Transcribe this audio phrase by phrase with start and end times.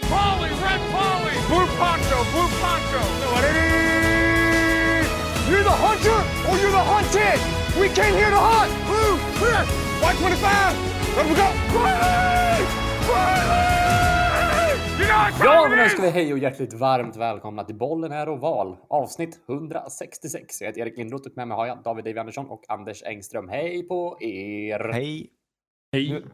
[0.00, 3.00] Red Polly, Red Polly, Blue Poncho, Blue Poncho.
[5.50, 7.40] You're the hunter or you're the hunted.
[7.80, 8.72] We came here to hunt.
[8.86, 9.64] Blue, clear.
[10.00, 11.16] White 25.
[11.16, 11.48] Let we go.
[11.78, 12.66] Riley!
[13.08, 13.70] Riley!
[15.42, 18.76] Ja, men nu ska vi hej och hjärtligt varmt välkomna till Bollen här och val.
[18.88, 20.60] Avsnitt 166.
[20.60, 23.48] Jag heter Erik Lindroth och med mig har jag David Davy Andersson och Anders Engström.
[23.48, 24.90] Hej på er!
[24.92, 25.30] Hej!
[25.92, 26.24] Nu,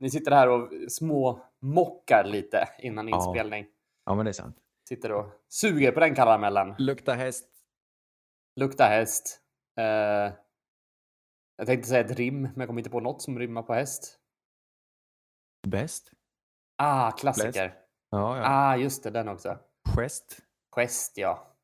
[0.00, 3.16] ni sitter här och små mockar lite innan Ja.
[3.16, 3.66] inspelning.
[4.04, 4.56] Ja, men det är sant.
[4.88, 6.74] Sitter och suger på den karamellen.
[6.78, 7.48] Lukta häst.
[8.60, 9.40] Lukta häst.
[9.78, 10.32] Eh,
[11.56, 14.18] jag tänkte säga ett rim, men jag kom inte på något som rimmar på häst.
[15.68, 16.12] Bäst.
[16.76, 17.82] Ah, klassiker.
[18.10, 18.42] Ja, ja.
[18.46, 19.58] Ah, just det, den också.
[19.96, 20.38] Gest.
[20.76, 21.56] Gest, ja.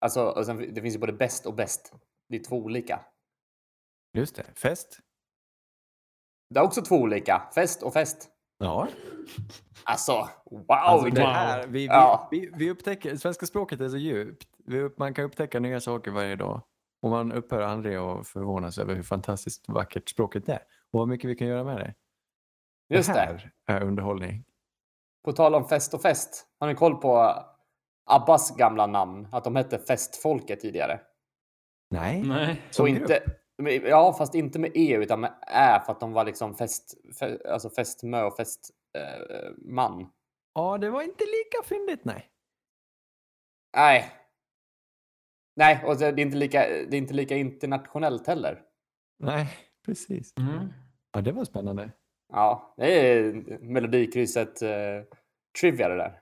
[0.00, 1.92] Alltså, sen, det finns ju både bäst och bäst.
[2.28, 3.04] Det är två olika.
[4.12, 4.44] Just det.
[4.58, 5.00] Fest.
[6.54, 7.42] Det är också två olika.
[7.54, 8.28] Fest och fest.
[8.58, 8.88] Ja.
[9.84, 10.64] Alltså, wow!
[10.68, 12.28] Alltså, det här, vi, vi, Ja.
[12.30, 14.48] vi, vi upptäcker, svenska språket är så djupt.
[14.96, 16.62] Man kan upptäcka nya saker varje dag.
[17.02, 20.58] Och man upphör aldrig att förvånas över hur fantastiskt vackert språket är.
[20.92, 21.94] Och vad mycket vi kan göra med det.
[22.96, 23.18] Just det det.
[23.72, 24.44] här är underhållning.
[25.24, 26.46] På tal om fest och fest.
[26.60, 27.34] Har ni koll på
[28.06, 29.28] Abbas gamla namn?
[29.32, 31.00] Att de hette Festfolket tidigare.
[31.90, 32.22] Nej.
[32.22, 32.62] Nej.
[32.70, 33.10] Som och grupp.
[33.84, 37.38] Ja, fast inte med E utan med Ä för att de var liksom fest, fe,
[37.52, 38.74] alltså festmö och festman.
[38.98, 40.10] Eh, man.
[40.54, 42.30] Ja, det var inte lika fyndigt, nej.
[43.76, 44.12] Nej.
[45.56, 48.62] Nej, och det är inte lika, det är inte lika internationellt heller.
[49.18, 49.48] Nej,
[49.84, 50.32] precis.
[50.38, 50.68] Mm.
[51.12, 51.90] Ja, det var spännande.
[52.32, 55.02] Ja, det är Melodikrysset eh,
[55.60, 56.20] trivia det där.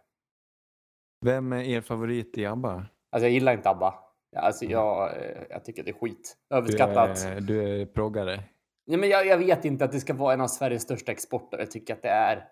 [1.24, 2.86] Vem är er favorit i ABBA?
[3.11, 4.02] Alltså jag gillar inte ABBA.
[4.36, 6.36] Alltså jag, eh, jag tycker det är skit.
[6.50, 7.25] Du Överskattat.
[7.25, 8.41] är, du är proggare.
[8.86, 11.58] Nej, men jag, jag vet inte att det ska vara en av Sveriges största exporter.
[11.58, 12.48] Jag tycker att det är,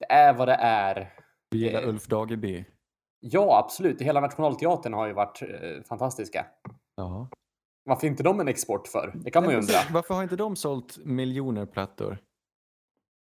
[0.00, 1.12] det är vad det är.
[1.50, 1.88] Du gillar Eh.
[1.88, 2.64] Ulf Dageby.
[3.20, 4.00] Ja, absolut.
[4.00, 6.46] Hela Nationalteatern har ju varit eh, fantastiska.
[6.96, 7.28] Ja.
[7.84, 9.12] Varför inte de en export för?
[9.14, 9.74] Det kan man ju undra.
[9.92, 12.18] Varför har inte de sålt miljoner plattor?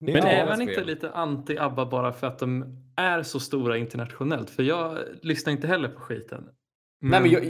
[0.00, 3.76] Det är Men är man inte lite anti-ABBA bara för att de är så stora
[3.78, 4.50] internationellt?
[4.50, 6.48] För jag lyssnar inte heller på skiten.
[7.10, 7.44] Nej, men jag,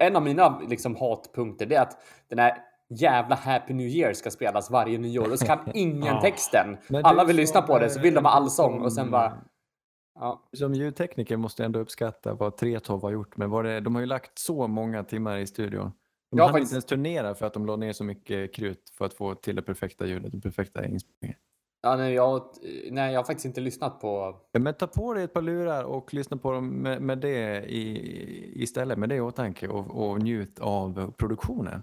[0.00, 1.98] en av mina liksom, hatpunkter är att
[2.28, 6.76] den här jävla Happy New Year ska spelas varje nyår och så kan ingen texten.
[7.02, 9.38] Alla vill lyssna på det så vill de ha allsång och sen bara...
[10.20, 13.36] Ja, Som ljudtekniker måste jag ändå uppskatta vad Tretow har gjort.
[13.36, 15.92] Men det, de har ju lagt så många timmar i studion.
[16.30, 16.70] De Ja, hade faktiskt.
[16.72, 19.56] inte ens turnera för att de la ner så mycket krut för att få till
[19.56, 21.38] det perfekta ljudet, den perfekta inspelningen.
[21.84, 22.42] Ja nej, jag,
[22.90, 24.36] nej, jag har faktiskt inte lyssnat på...
[24.58, 28.62] Men ta på dig ett par lurar och lyssna på dem med, med det i,
[28.62, 31.82] istället, med det i åtanke och, och njut av produktionen.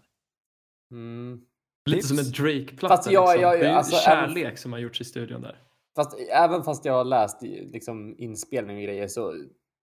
[0.91, 1.41] Mm.
[1.89, 2.95] Lite som en Drake-platta.
[2.95, 3.13] Liksom.
[3.13, 5.61] jag- det är ju alltså, kärlek som har gjorts i studion där.
[5.95, 9.33] Fast även fast jag har läst liksom, inspelning och grejer så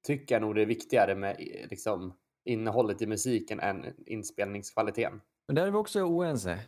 [0.06, 1.37] tycker jag nog det är viktigare med
[1.71, 2.15] liksom,
[2.45, 5.21] innehållet i musiken än inspelningskvaliteten.
[5.49, 6.59] Men där är vi också oense.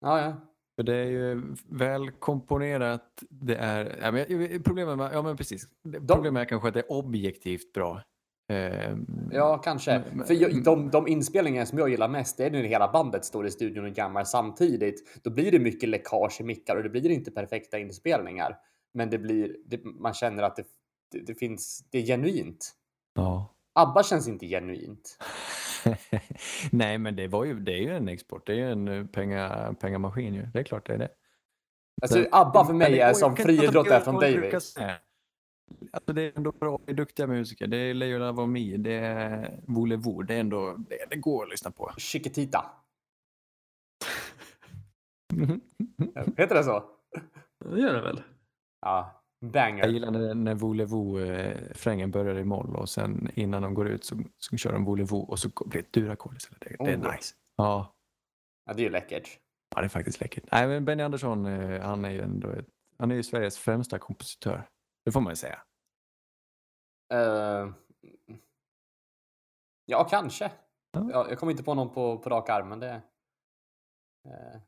[0.00, 0.34] Ja, ja.
[0.80, 3.22] För det är ju väl komponerat.
[3.30, 5.68] Det är, ja, men, problemet med, ja men precis.
[6.08, 8.02] Problemet är kanske att det är objektivt bra.
[8.52, 10.02] Ehm, Ja, kanske.
[10.12, 13.24] Men- För jag, de, de inspelningar som jag gillar mest det är när hela bandet
[13.24, 15.20] står i studion och jammar samtidigt.
[15.22, 18.56] Då blir det mycket läckage i mickar och det blir inte perfekta inspelningar.
[18.94, 20.64] Men det blir, det, man känner att det,
[21.12, 22.72] det, det finns, det är genuint.
[23.14, 23.54] Ja.
[23.72, 25.18] ABBA känns inte genuint.
[26.72, 28.46] Nej, men det, var ju, det är ju en export.
[28.46, 30.42] Det är ju en eh, penga, pengamaskin ju.
[30.42, 31.08] Det är klart det är det.
[32.02, 34.76] Alltså, ABBA för mig är som friidrott är från Davis.
[35.92, 37.66] Alltså det är ändå bra, det är duktiga musiker.
[37.66, 40.22] Det är Leila Vomi, det är Volevo.
[40.22, 41.92] Det är ändå, det, det går att lyssna på.
[41.96, 42.70] Chiquitita.
[46.36, 46.84] Heter det så?
[47.64, 48.22] Det gör det väl?
[48.80, 49.88] Ja, Jag banger.
[49.88, 54.56] gillar när, när Volevo-frängen börjar i moll och sen innan de går ut så, så
[54.56, 56.60] kör de Volevo och så blir det ett durackord istället.
[56.60, 57.12] Det, det är Oh.
[57.14, 57.34] nice.
[57.56, 57.94] Ja.
[58.64, 59.38] Ja, det är ju läckert.
[59.74, 60.44] ja, det är faktiskt läckert.
[60.52, 62.66] Nej, men Benny Andersson, eh, han är ju ändå ett,
[62.98, 64.68] han är ju Sveriges främsta kompositör.
[65.04, 65.62] Det får man ju säga.
[67.12, 67.70] Eh,
[69.86, 70.52] ja, kanske.
[70.92, 71.08] Ja.
[71.12, 73.02] Ja, jag kommer inte på någon på, på rak arm, men det...
[74.28, 74.60] eh,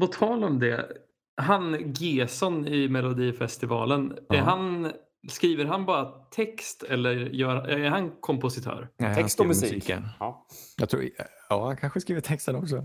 [0.00, 0.98] På tal om det.
[1.36, 4.18] Han Gesson i Melodifestivalen.
[4.28, 4.34] Ja.
[4.36, 4.92] Är han,
[5.28, 8.88] skriver han bara text eller gör, är han kompositör?
[8.96, 9.74] Nej, han text och musik.
[9.74, 10.08] musiken.
[10.20, 10.46] Ja,
[10.78, 11.02] Jag tror,
[11.48, 12.76] ja, han kanske skriver texten också.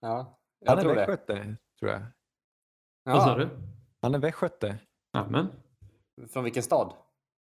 [0.00, 1.06] ja jag Han är tror det.
[1.06, 2.02] västgöte, tror jag.
[3.04, 3.48] Vad sa Ja, du?
[4.02, 4.78] Han är västgöte.
[5.16, 5.46] Amen.
[6.32, 6.92] från vilken stad?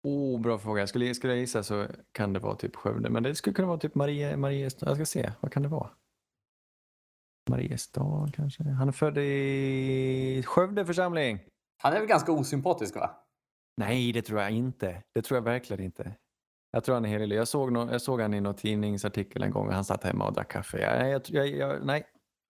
[0.02, 0.86] Oh, bra fråga.
[0.86, 3.10] Skulle, skulle jag gissa så kan det vara typ Skövde.
[3.10, 4.86] Men det skulle kunna vara typ Marie, Mariestad.
[4.88, 5.32] Jag ska se.
[5.40, 5.90] Vad kan det vara?
[7.50, 8.62] Mariestad kanske?
[8.64, 11.38] Han är född i Skövde församling.
[11.82, 13.10] Han är väl ganska osympatisk, va?
[13.76, 15.02] Nej, det tror jag inte.
[15.14, 16.16] Det tror jag verkligen inte.
[16.70, 17.36] Jag tror han är helig.
[17.36, 20.26] Jag såg, no jag såg han i någon tidningsartikel en gång och han satt hemma
[20.26, 20.78] och drack kaffe.
[20.78, 22.04] Jag, jag, jag, jag, nej,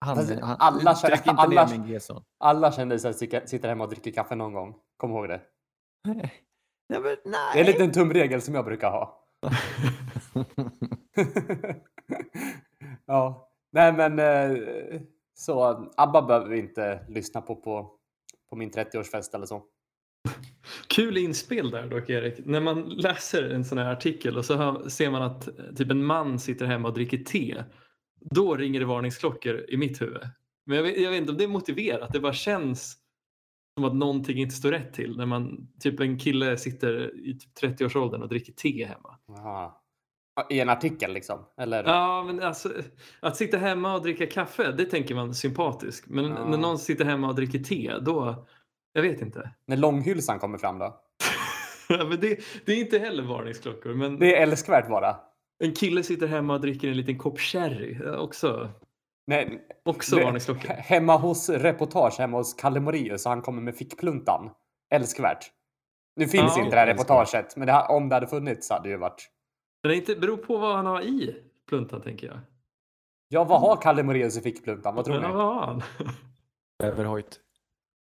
[0.04, 2.22] han, Fast han alla- drick inte alla- ner min Gesson.
[2.44, 3.12] Alla kändisar
[3.46, 4.74] sitter hemma och dricker kaffe någon gång.
[4.96, 5.40] Kom ihåg det.
[6.08, 6.32] Nej,
[6.88, 7.50] men, nej.
[7.54, 9.24] Det är en liten tumregel som jag brukar ha.
[13.06, 15.00] ja, nej men eh,
[15.34, 15.62] så
[15.96, 17.92] ABBA behöver vi inte lyssna på på,
[18.50, 19.62] på min 30-årsfest eller så.
[20.88, 22.46] Kul inspel där dock Erik.
[22.46, 25.90] När man läser en sån här artikel och så hör- ser man att eh, typ
[25.90, 27.64] en man sitter hemma och dricker te.
[28.20, 30.22] Då ringer det varningsklockor i mitt huvud.
[30.66, 32.12] Men jag vet, jag vet inte om det är motiverat.
[32.12, 32.96] Det bara känns
[33.74, 35.16] som att någonting inte står rätt till.
[35.16, 39.18] När man, typ en kille sitter i typ 30-årsåldern och dricker te hemma.
[39.38, 39.79] Aha.
[40.50, 41.46] I en artikel liksom?
[41.60, 41.84] Eller?
[41.84, 42.72] Ja, men alltså
[43.20, 46.04] att sitta hemma och dricka kaffe, det tänker man sympatisk.
[46.08, 46.44] Men Ja.
[46.48, 48.46] när någon sitter hemma och dricker te, då,
[48.92, 49.50] jag vet inte.
[49.66, 51.00] När långhylsan kommer fram då?
[51.88, 53.94] Ja, men det, det är inte heller varningsklockor.
[53.94, 55.16] Men Det är älskvärt bara.
[55.64, 57.98] en kille sitter hemma och dricker en liten kopp sherry.
[58.04, 58.70] Ja, Också,
[59.26, 60.68] Nej, också det- varningsklockor.
[60.68, 64.50] Hemma hos reportage hemma hos Kalle Moraeus och han kommer med fickpluntan.
[64.94, 65.50] Älskvärt.
[66.16, 66.62] Nu finns Ja.
[66.62, 69.30] inte det här reportaget, men det, om det hade funnits så hade det ju varit.
[69.82, 71.36] Men det inte, beror på vad han har i
[71.68, 72.38] pluntan tänker jag.
[73.28, 74.94] Ja, vad har Kalle Moraeus i fickpluntan?
[74.94, 75.36] Vad tror Men ni?
[75.36, 75.82] vad har han?
[76.82, 77.40] Överhojt.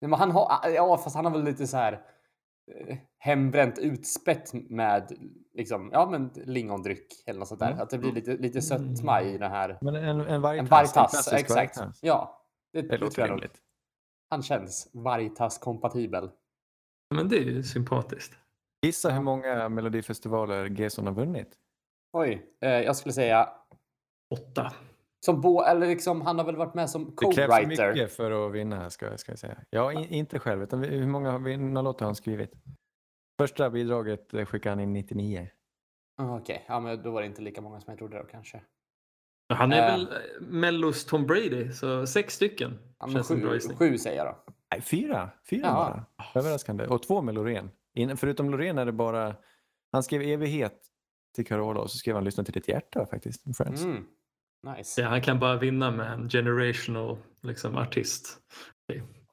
[0.00, 4.52] Nej, men han har, ja, fast han har väl lite så här eh, hembränt utspätt
[4.52, 5.12] med
[5.52, 7.70] liksom, ja men lingondryck eller något sånt där.
[7.70, 7.82] Mm.
[7.82, 9.78] Att det blir lite, lite sötma i den här.
[9.80, 11.32] Men en, en vargtass.
[11.32, 11.50] Exakt.
[11.50, 11.98] vargtass.
[12.02, 13.60] Ja, det, Det det låter rimligt.
[14.30, 16.30] Han känns vargtass-kompatibel.
[17.14, 18.38] Men det är ju sympatiskt.
[18.84, 21.48] Gissa hur många melodifestivaler Gesson har vunnit?
[22.12, 23.48] Oj, eh, jag skulle säga
[24.30, 24.72] Åtta.
[25.26, 27.92] som bo, eller liksom, han har väl varit med som Det krävs så co-writer.
[27.94, 29.56] mycket för att vinna ska, jag- ska jag säga.
[29.70, 32.52] Ja, in, inte själv, utan hur många vinnarlåtar har han skrivit?
[33.40, 35.48] Första bidraget eh, skickade han in 99.
[36.22, 38.62] Ah, Okej, ja men då var det inte lika många som jag trodde då kanske.
[39.54, 39.84] Han är Eh.
[39.92, 40.08] väl
[40.40, 42.78] Mellos Tom Brady, så sex stycken.
[42.98, 44.52] Ja, sju, sju säger jag då.
[44.72, 45.30] Nej, fyra.
[45.50, 45.72] Fyra Ja.
[45.74, 46.30] bara.
[46.34, 46.86] Överraskande.
[46.86, 47.70] Och två med Loreen.
[47.94, 49.36] In, förutom Loreen är det bara...
[49.92, 50.80] Han skrev evighet
[51.34, 53.46] till Carola och så skrev han lyssna till ditt hjärta faktiskt.
[53.46, 53.82] med Friends.
[53.84, 54.04] Mm.
[54.76, 55.00] Nice.
[55.00, 58.38] Ja, han kan bara vinna med en generational liksom, artist.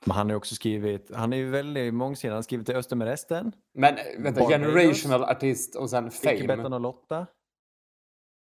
[0.05, 2.29] Men han har ju också skrivit, han är ju väldigt mångsidig.
[2.29, 3.51] Han har skrivit till Öster med resten.
[3.73, 4.49] Men vänta, Barbados.
[4.49, 6.47] generational artist och sen Icke fame.
[6.47, 7.27] Bettan och Lotta.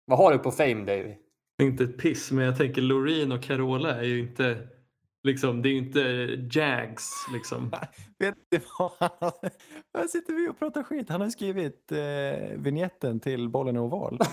[0.05, 1.17] Vad har du på fame Dave?
[1.61, 4.67] Inte ett piss, men jag tänker Loreen och Carola är ju inte
[5.23, 5.99] liksom, det är ju inte
[6.59, 7.71] Jags liksom.
[8.19, 8.91] Vet du vad?
[9.97, 11.09] Här sitter vi och pratar skit.
[11.09, 11.97] Han har skrivit eh,
[12.57, 14.19] vignetten till Bollen är oval.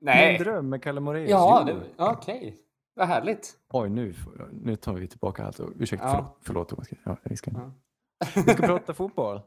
[0.00, 0.38] Min Nej.
[0.38, 1.30] dröm med Kalle Moraeus.
[1.30, 2.56] Ja, okej.
[2.94, 3.54] Vad härligt.
[3.72, 4.14] Oj, nu,
[4.52, 5.60] nu tar vi tillbaka allt.
[5.78, 6.12] Ursäkta, Ja.
[6.12, 6.88] förlåt, förlåt Thomas.
[7.04, 7.72] Ja, vi, ska, Ja.
[8.34, 9.40] vi ska prata fotboll.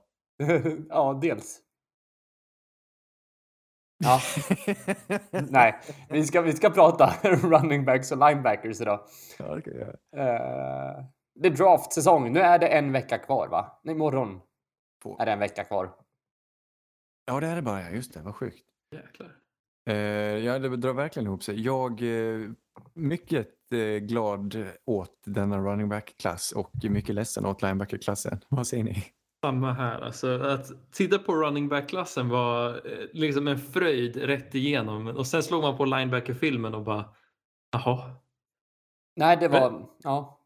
[0.90, 1.62] ja, dels.
[3.98, 4.20] Ja,
[5.50, 5.80] nej.
[6.10, 9.00] Vi ska, vi ska prata running backs och linebackers idag.
[9.40, 9.92] ja, det kan vi göra.
[9.92, 11.06] Uh,
[11.36, 12.34] det är draft-säsong.
[12.34, 13.80] Nu är det en vecka kvar, va?
[13.84, 14.42] Nej, imorgon
[15.04, 15.18] Två.
[15.20, 15.96] är det en vecka kvar.
[17.26, 17.92] Ja, det är det bara.
[17.92, 18.64] Just det, vad sjukt.
[18.92, 19.32] Jäklar.
[19.90, 19.96] Eh,
[20.46, 21.62] ja, det drar verkligen ihop sig.
[21.62, 22.54] Jag är
[22.94, 24.56] mycket eh, glad
[24.86, 28.40] åt denna running back-klass och mycket ledsen åt linebacker-klassen.
[28.50, 29.04] Vad säger ni?
[29.46, 30.02] Samma här.
[30.02, 35.08] Alltså, att titta på running back-klassen var eh, liksom en fröjd rätt igenom.
[35.08, 37.06] Och sen slog man på linebacker-filmen och bara
[37.72, 38.12] jaha.
[39.16, 39.90] Nej, det var...
[40.04, 40.40] Ja.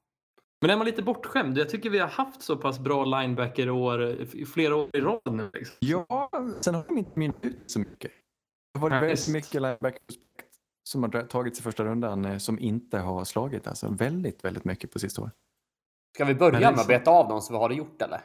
[0.61, 1.57] Men är man lite bortskämd?
[1.57, 4.03] Jag tycker vi har haft så pass bra linebacker år,
[4.35, 5.49] i flera år i rad nu.
[5.53, 5.75] Liksom.
[5.79, 6.29] Ja,
[6.61, 8.11] sen har de inte mynnat ut så mycket.
[8.73, 10.15] Det har varit Ja, väldigt mycket linebackers
[10.83, 13.67] som har tagits i första rundan eh, som inte har slagit.
[13.67, 15.33] Alltså väldigt, väldigt mycket på sista året.
[16.15, 18.01] Ska vi Men börja med att så- beta av dem så vi har det gjort,
[18.01, 18.21] eller?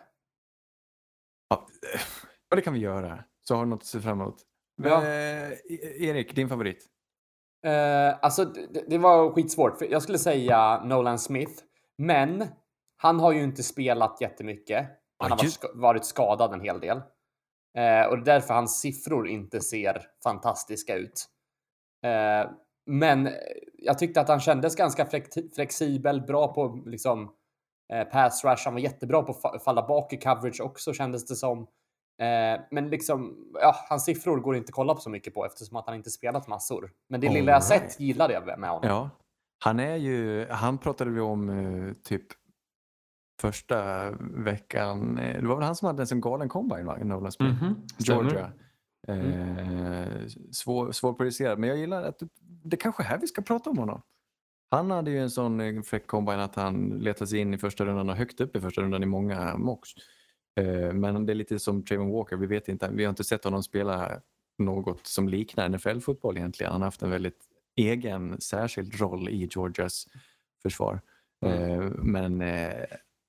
[2.48, 3.24] Ja, det kan vi göra.
[3.42, 4.36] Så har du något att se fram emot.
[4.82, 5.02] Ja.
[5.06, 5.52] Eh,
[6.00, 6.86] Erik, din favorit?
[7.66, 9.78] Eh, alltså, det, det var skitsvårt.
[9.78, 11.62] För jag skulle säga Nolan Smith.
[11.98, 12.46] Men
[12.96, 14.86] han har ju inte spelat jättemycket.
[15.18, 16.96] Han har varit, ska, varit skadad en hel del.
[17.78, 21.26] Eh, och det är därför hans siffror inte ser fantastiska ut.
[22.04, 22.50] Eh,
[22.86, 23.28] men
[23.78, 27.34] jag tyckte att han kändes ganska flex- flexibel, bra på liksom
[27.92, 28.62] eh, pass rush.
[28.64, 31.58] Han var jättebra på att fa- falla bak i coverage också kändes det som.
[32.18, 35.76] Eh, men liksom, ja, hans siffror går inte att kolla på så mycket på eftersom
[35.76, 36.90] att han inte spelat massor.
[37.08, 37.92] Men det lilla jag All right.
[37.92, 38.88] sett gillade jag med honom.
[38.90, 39.10] Ja,
[39.64, 42.26] han är ju, han pratade vi om eh, typ
[43.40, 45.18] första veckan.
[45.18, 46.96] Eh, Det var väl han som hade en sån galen combine, va?
[47.02, 47.62] Nolan Smith.
[47.64, 48.22] Mhm, stämmer.
[48.22, 48.52] Georgia.
[49.08, 52.28] Eh, svår, svårproducerad, men jag gillar att det,
[52.64, 54.02] det kanske är här vi ska prata om honom.
[54.70, 57.84] Han hade ju en sån eh, fräck combine att han letade sig in i första
[57.84, 59.90] rundan och högt upp i första rundan i många mocks.
[60.60, 63.44] Eh, Men det är lite som Trayvon Walker, vi vet inte, vi har inte sett
[63.44, 64.20] honom spela
[64.58, 66.72] något som liknar NFL-fotboll egentligen.
[66.72, 67.40] Han har haft en väldigt
[67.76, 70.06] egen särskild roll i Georgias
[70.62, 71.00] försvar.
[71.46, 72.42] Eh, Men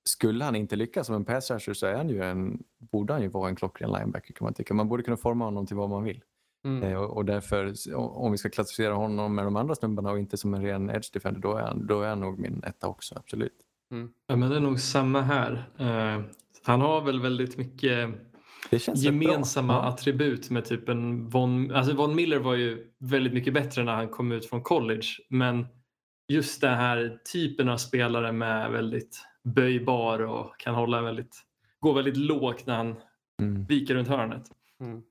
[0.09, 3.21] skulle han inte lyckas som en pass rusher så är han ju en, borde han
[3.21, 4.73] ju vara en klockren linebacker kan man tycka.
[4.73, 6.23] Man borde kunna forma honom till vad man vill.
[6.65, 6.83] Mm.
[6.83, 10.37] Eh, Och och därför, om vi ska klassificera honom med de andra snubbarna och inte
[10.37, 13.15] som en ren edge defender, då är han, då är han nog min etta också,
[13.15, 13.53] absolut.
[14.27, 15.69] Ja, men det är nog samma här.
[15.79, 16.23] Eh,
[16.63, 18.09] han har väl väldigt mycket
[18.95, 19.83] gemensamma Ja.
[19.83, 24.09] attribut med typ en Von, alltså Von Miller var ju väldigt mycket bättre när han
[24.09, 25.05] kom ut från college.
[25.29, 25.65] Men
[26.27, 31.35] just den här typen av spelare med väldigt böjbar och kan hålla väldigt,
[31.79, 32.95] gå väldigt lågt när han
[33.41, 33.65] Mm.
[33.65, 34.43] viker runt hörnet.
[34.81, 35.01] Mm.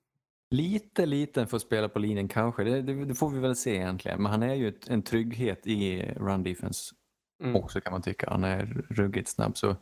[0.51, 3.77] Lite liten för att spela på linjen kanske, det, det, det får vi väl se
[3.77, 4.23] egentligen.
[4.23, 6.95] Men han är ju ett, en trygghet i run defense
[7.43, 7.57] Mm.
[7.57, 8.31] också kan man tycka.
[8.31, 9.57] Han är ruggigt snabb.
[9.57, 9.77] Så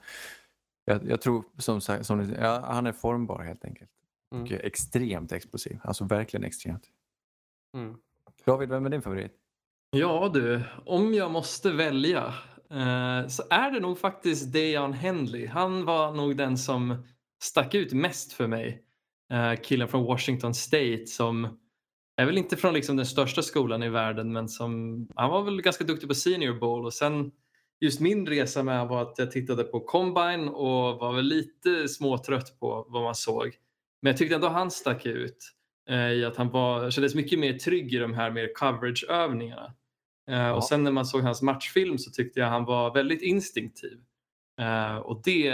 [0.85, 3.91] jag, jag tror som sagt, som ja, han är formbar helt enkelt.
[4.35, 4.45] Mm.
[4.45, 6.85] Och extremt explosiv, alltså verkligen extremt.
[7.77, 7.97] Mm.
[8.45, 9.33] David, vem är din favorit?
[9.91, 12.35] Ja du, om jag måste välja
[12.71, 15.47] eh, så är det nog faktiskt Dejan Henley.
[15.47, 17.07] Han var nog den som
[17.43, 18.83] stack ut mest för mig.
[19.33, 21.59] Eh, killen från Washington State som
[22.17, 25.63] är väl inte från liksom den största skolan i världen men som han var väl
[25.63, 27.31] ganska duktig på Senior Bowl och sen
[27.81, 32.61] just min resa med var att jag tittade på Combine och var väl lite småtrött
[32.61, 33.57] på vad man såg.
[34.03, 35.39] Men jag tyckte ändå han stack ut
[35.91, 39.75] eh, i att han var, kändes mycket mer trygg i de här mer coverage-övningarna.
[40.31, 44.01] Eh, Och sen när man såg hans matchfilm så tyckte jag han var väldigt instinktiv.
[44.61, 45.53] Eh, och det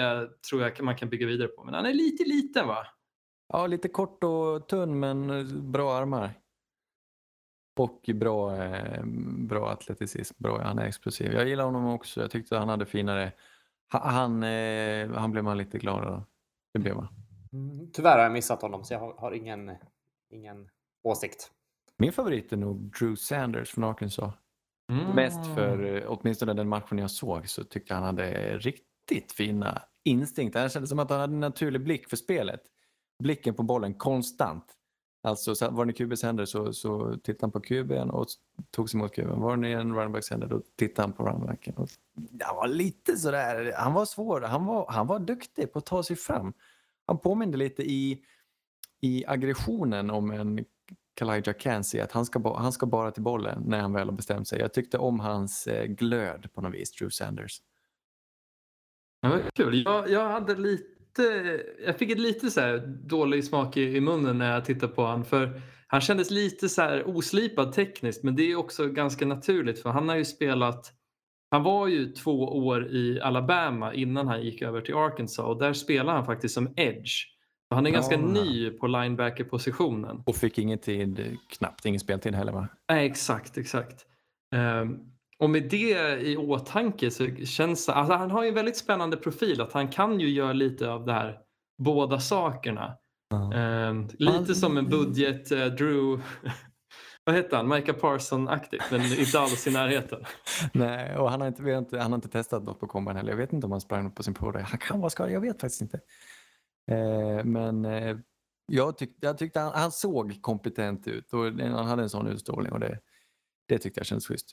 [0.50, 1.64] tror jag man kan bygga vidare på.
[1.64, 2.87] Men han är lite liten va?
[3.49, 6.31] Ja, lite kort och tunn men eh, bra armar.
[7.78, 9.05] Och bra, eh,
[9.38, 10.35] bra atleticism.
[10.38, 11.33] Bra, han är explosiv.
[11.33, 12.21] Jag gillar honom också.
[12.21, 13.33] Jag tyckte han hade finare...
[13.93, 16.23] Ha- Han, eh, han blev man lite glad av.
[16.73, 17.09] Det blev man.
[17.52, 17.90] Mm.
[17.93, 19.73] Tyvärr har jag missat honom så jag har, har ingen,
[20.31, 20.69] ingen
[21.02, 21.52] åsikt.
[21.97, 24.35] Min favorit är nog Drew Sanders från Arkansas.
[24.93, 25.14] Mm.
[25.14, 30.62] Mest för, åtminstone den matchen jag såg, så tyckte jag han hade riktigt fina instinkter.
[30.62, 32.61] Det kändes som att han hade en naturlig blick för spelet.
[33.19, 34.65] Blicken på bollen konstant.
[35.23, 38.27] Alltså var det i QBs händer så, så tittade han på QBn och
[38.71, 39.41] tog sig mot QBn.
[39.41, 41.75] Var det en runbacks händer då tittade han på runbacken.
[41.77, 41.89] Och
[42.41, 46.03] han var lite sådär, han var svår, han var, han var duktig på att ta
[46.03, 46.53] sig fram.
[47.07, 48.25] Han påminde lite i,
[49.01, 50.65] i aggressionen om en
[51.15, 54.49] Kalijah Kansi att han ska, han ska bara till bollen när han väl har bestämt
[54.49, 54.61] sig.
[54.61, 57.63] Jag tyckte om hans eh, glöd på något vis, Drew Sanders.
[59.21, 59.83] Ja, kul.
[59.85, 60.98] Jag, jag hade lite,
[61.87, 65.25] jag fick ett lite så dålig smak i, i munnen när jag tittade på honom.
[65.25, 70.09] För han kändes lite så oslipad tekniskt men det är också ganska naturligt för han
[70.09, 70.93] har ju spelat
[71.50, 75.73] han var ju två år i Alabama innan han gick över till Arkansas och där
[75.73, 77.25] spelar han faktiskt som edge.
[77.69, 78.27] Så han är ganska Ja.
[78.27, 80.23] ny på linebacker-positionen.
[80.27, 82.69] Och fick ingen tid, knappt ingen speltid heller va?
[82.91, 84.07] Nej, exakt, exakt.
[84.55, 84.97] Ehm,
[85.38, 89.16] och med det i åtanke så känns det, alltså han har ju en väldigt spännande
[89.16, 91.38] profil att han kan ju göra lite av det här
[91.83, 92.97] båda sakerna.
[93.54, 96.21] Ehm, lite Han- som en budget eh, Drew,
[97.25, 100.25] vad heter han, Micah Parson-aktigt men inte alls i närheten.
[100.75, 103.30] Nej, och han har, inte, inte, han har inte testat något på combine heller.
[103.30, 104.62] Jag vet inte om han sprang på sin pro day.
[104.62, 106.00] Han kan vara skadad, jag vet faktiskt inte.
[106.90, 108.16] Eh, men eh,
[108.73, 112.73] jag, tyck, jag tyckte han, han såg kompetent ut och han hade en sån utstrålning
[112.73, 112.99] och det,
[113.68, 114.52] det tyckte jag kändes schysst.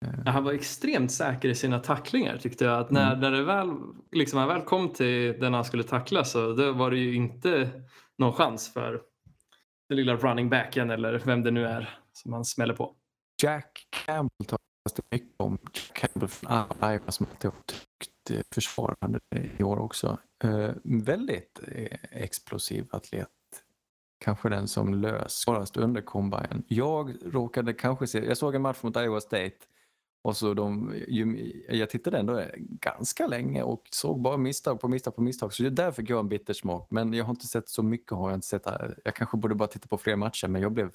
[0.00, 2.80] Ja, Han var extremt säker i sina tacklingar tyckte jag.
[2.80, 3.68] Att när, när det väl,
[4.12, 7.70] liksom, han väl kom till den han skulle tackla så då var det ju inte
[8.18, 9.02] någon chans för
[9.88, 12.94] den lilla running backen eller vem det nu är som han smäller på.
[13.42, 15.58] Jack Campbell talas det mycket om.
[15.72, 19.20] Jack Campbell från Iowa som alltid har tyckt eh, försvarande
[19.58, 20.18] i år också.
[20.44, 23.28] Eh, väldigt eh, explosiv atlet.
[24.24, 26.62] Kanske den som lös svårast under combine.
[26.68, 29.56] Jag råkade kanske se, jag såg en match mot Iowa State
[30.26, 30.94] och så de,
[31.68, 35.52] jag tittade ändå ganska länge och såg bara misstag på misstag på misstag.
[35.52, 36.90] Så där fick jag en bitter smak.
[36.90, 38.10] Men jag har inte sett så mycket.
[38.10, 38.66] Har jag, inte sett,
[39.04, 40.90] jag kanske borde bara titta på fler matcher men jag blev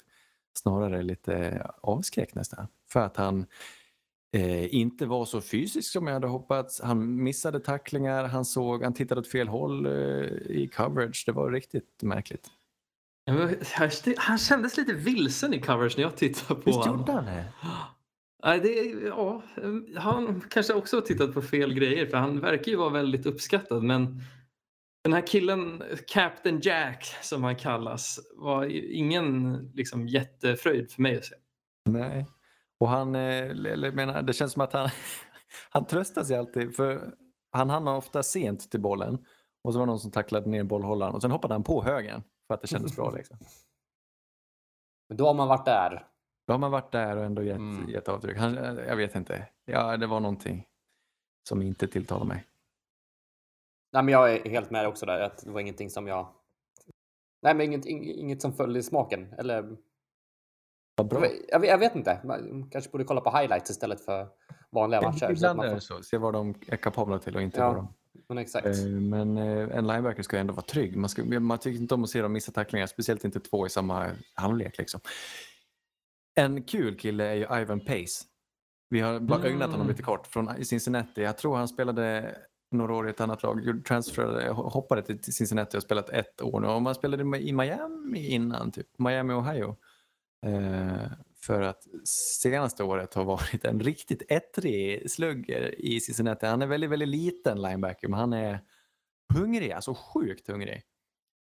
[0.58, 2.66] snarare lite avskräckt nästan.
[2.88, 3.46] För att han
[4.32, 6.80] eh, inte var så fysisk som jag hade hoppats.
[6.80, 9.92] Han missade tacklingar, han, såg, han tittade åt fel håll eh,
[10.48, 11.22] i coverage.
[11.26, 12.50] Det var riktigt märkligt.
[14.16, 16.98] Han kändes lite vilsen i coverage när jag tittade på Visst honom.
[16.98, 17.44] gjorde han det?
[18.44, 18.74] Nej, det,
[19.06, 19.42] ja,
[19.96, 23.82] han kanske också har tittat på fel grejer för han verkar ju vara väldigt uppskattad
[23.82, 24.22] men
[25.04, 31.24] den här killen, Captain Jack som han kallas, var ingen liksom, jättefröjd för mig att
[31.24, 31.34] se.
[31.84, 32.26] Nej.
[32.80, 34.88] Och han, eh, eller, menar, det känns som att han,
[35.70, 37.14] han tröstar sig alltid för
[37.52, 39.24] han hamnar ofta sent till bollen
[39.64, 42.22] och så var det någon som tacklade ner bollhållaren och sen hoppade han på högen
[42.46, 43.10] för att det kändes bra.
[43.10, 43.38] Liksom.
[45.08, 46.06] Men då har man varit där.
[46.46, 47.88] Då har man varit där och ändå gett, Mm.
[47.88, 48.38] gett avtryck.
[48.38, 49.48] Han, jag vet inte.
[49.64, 50.66] Ja, det var någonting
[51.48, 52.46] som inte tilltalade mig.
[53.92, 55.20] Nej, men jag är helt med också där.
[55.20, 56.34] Att det var ingenting som jag...
[57.42, 59.34] Nej, men inget, ing- inget som föll i smaken.
[59.38, 59.76] Eller...
[60.96, 61.26] Vad bra.
[61.48, 62.20] Jag, vet- jag vet inte.
[62.24, 64.28] Man kanske borde kolla på highlights istället för
[64.70, 65.30] vanliga matcher.
[65.30, 66.02] Ibland är det så.
[66.02, 67.66] Se vad de är kapabla till och inte Ja.
[67.66, 67.94] vad de...
[68.28, 68.66] Men exakt.
[68.66, 70.96] Eh, Men eh, en linebacker ska ändå vara trygg.
[70.96, 73.70] Man, ska, man tycker inte om att se dem missa tacklingar, speciellt inte två i
[73.70, 74.78] samma halvlek.
[74.78, 75.00] Liksom.
[76.34, 78.24] En kul kille är ju Ivan Pace.
[78.88, 79.52] Vi har bara Mm.
[79.52, 81.22] ögnat honom lite kort från Cincinnati.
[81.22, 82.36] Jag tror han spelade
[82.70, 86.60] några år i ett annat lag, gjorde transfer, hoppade till Cincinnati och spelat ett år
[86.60, 86.66] nu.
[86.66, 88.86] Och man spelade i Miami innan, typ.
[88.98, 89.76] Miami, Ohio.
[90.46, 96.46] Eh, för att senaste året har varit en riktigt ettrig slugger i Cincinnati.
[96.46, 98.60] Han är väldigt, väldigt liten linebacker, men han är
[99.34, 100.82] hungrig, alltså sjukt hungrig.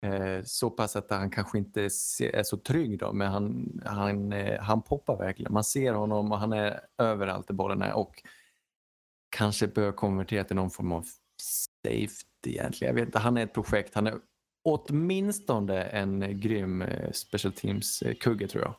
[0.03, 4.61] Eh, så pass att han kanske inte är så trygg då, men han, han, eh,
[4.61, 5.53] han poppar verkligen.
[5.53, 8.23] Man ser honom och han är överallt där bollen är och
[9.37, 11.07] kanske bör konvertera till någon form av
[11.43, 12.95] safety egentligen.
[12.95, 13.95] Jag vet inte, han är ett projekt.
[13.95, 14.15] Han är
[14.65, 18.75] åtminstone en grym eh, special teams-kugge eh, tror jag.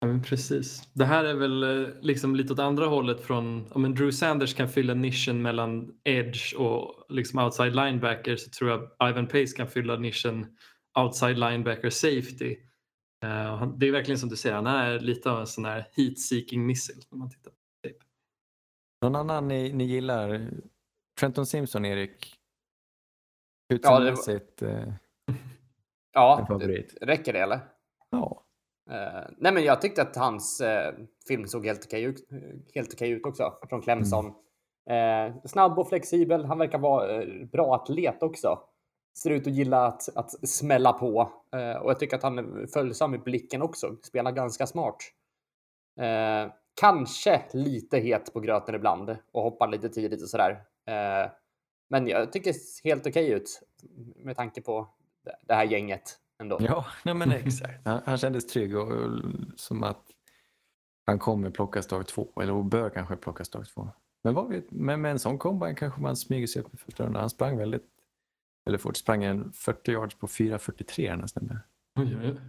[0.00, 0.88] Ja, men precis.
[0.92, 4.54] Det här är väl eh, liksom lite åt andra hållet från om en Drew Sanders
[4.54, 9.68] kan fylla nischen mellan edge och liksom outside linebacker så tror jag Ivan Pace kan
[9.68, 10.56] fylla nischen
[10.98, 12.56] outside linebacker safety.
[13.24, 16.18] Eh, det är verkligen som du säger, han är lite av en sån här heat
[16.18, 18.04] seeking missile när man tittar på tape.
[19.02, 20.50] Någon annan ni, ni gillar?
[21.20, 22.34] Trenton Simpson, Erik?
[23.68, 24.62] Ja, det Utseendemässigt?
[24.62, 24.92] eh,
[26.12, 26.60] ja,
[27.00, 27.60] räcker det eller?
[28.10, 28.47] Ja.
[28.90, 30.94] Eh, nej, men jag tyckte att hans eh,
[31.28, 32.28] film såg helt okej ut,
[32.74, 34.26] helt okej ut också från Clemson.
[34.90, 36.44] Eh, snabb och flexibel.
[36.44, 38.58] Han verkar vara eh, bra atlet också.
[39.18, 42.66] Ser ut att gilla att, att smälla på eh, och jag tycker att han är
[42.66, 43.96] följsam i blicken också.
[44.02, 44.96] Spelar ganska smart.
[46.00, 50.50] Eh, kanske lite het på gröten ibland och hoppar lite tidigt och sådär.
[50.86, 51.30] Eh,
[51.90, 53.62] men jag tycker helt okej ut
[54.16, 54.88] med tanke på
[55.46, 56.58] det här gänget ändå.
[56.60, 57.86] Ja, nej men exakt.
[57.86, 59.20] Han, han kändes trygg och, och
[59.56, 60.04] som att
[61.06, 63.88] han kommer plockas dag två, eller bör kanske plockas dag två.
[64.24, 67.04] Men vad vet, men med en sån combine kanske man smyger sig upp i första
[67.04, 67.20] rundan.
[67.20, 67.86] Han sprang väldigt,
[68.66, 71.58] eller fort, sprang en 40 yards på 4.43 nästan.
[71.96, 72.40] Oj, oj, oj.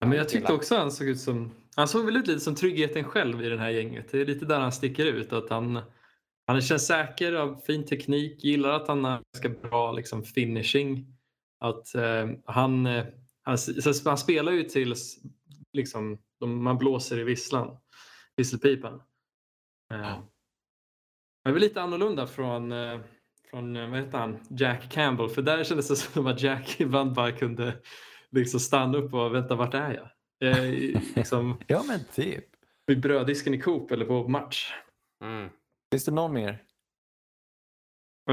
[0.00, 2.54] Ja, men jag tyckte också han såg ut som, han såg väl ut lite som
[2.54, 4.12] tryggheten själv i det här gänget.
[4.12, 5.32] Det är lite där han sticker ut.
[5.32, 5.80] Att han,
[6.46, 11.06] han känns säker, av fin teknik, gillar att han har ganska bra liksom, finishing.
[11.60, 13.06] Att eh, han, eh,
[13.42, 15.18] han, så han spelar ju tills
[15.72, 17.76] liksom, de, man blåser i visslan,
[18.36, 19.02] visselpipan.
[19.92, 20.18] Eh,
[21.44, 23.00] det var lite annorlunda från, eh,
[23.50, 24.38] från eh, vad heter han?
[24.50, 25.28] Jack Campbell.
[25.28, 27.76] För där kändes det som att Jack ibland bara kunde
[28.30, 30.10] liksom stanna upp och vänta, vart är jag?
[30.50, 32.44] Eh, liksom, Ja men typ.
[32.86, 34.72] vid bröddisken i Coop eller på match.
[35.24, 35.48] Mm.
[35.92, 36.62] Finns det någon mer?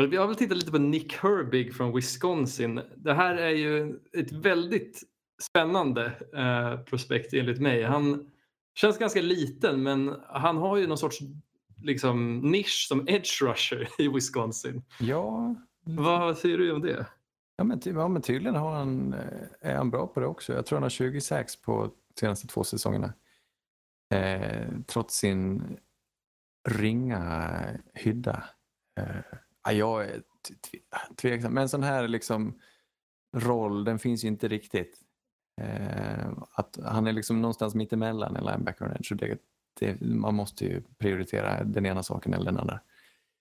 [0.01, 2.81] Jag vill titta lite på Nick Herbig från Wisconsin.
[2.95, 5.03] Det här är ju ett väldigt
[5.41, 7.83] spännande eh, prospekt enligt mig.
[7.83, 8.31] Han
[8.75, 11.19] känns ganska liten men han har ju någon sorts
[11.83, 14.83] liksom, nisch som edge rusher i Wisconsin.
[14.99, 17.05] Ja, Vad säger du om det?
[17.55, 20.53] ja, men, ty, ja men tydligen har han, eh, är han bra på det också.
[20.53, 23.13] Jag tror han har 20 sax på senaste två säsongerna.
[24.13, 25.77] Eh, trots sin
[26.69, 27.59] ringa
[27.93, 28.43] hydda.
[28.99, 29.37] Eh,
[29.71, 30.21] ja, jag är
[31.15, 31.53] tveksam.
[31.53, 32.59] Men en sån här liksom
[33.35, 34.99] roll, den finns ju inte riktigt.
[35.61, 39.11] Eh, att han är liksom någonstans mittemellan en linebacker och en edge.
[39.15, 39.37] Det,
[39.79, 42.79] det, man måste ju prioritera den ena saken eller den andra.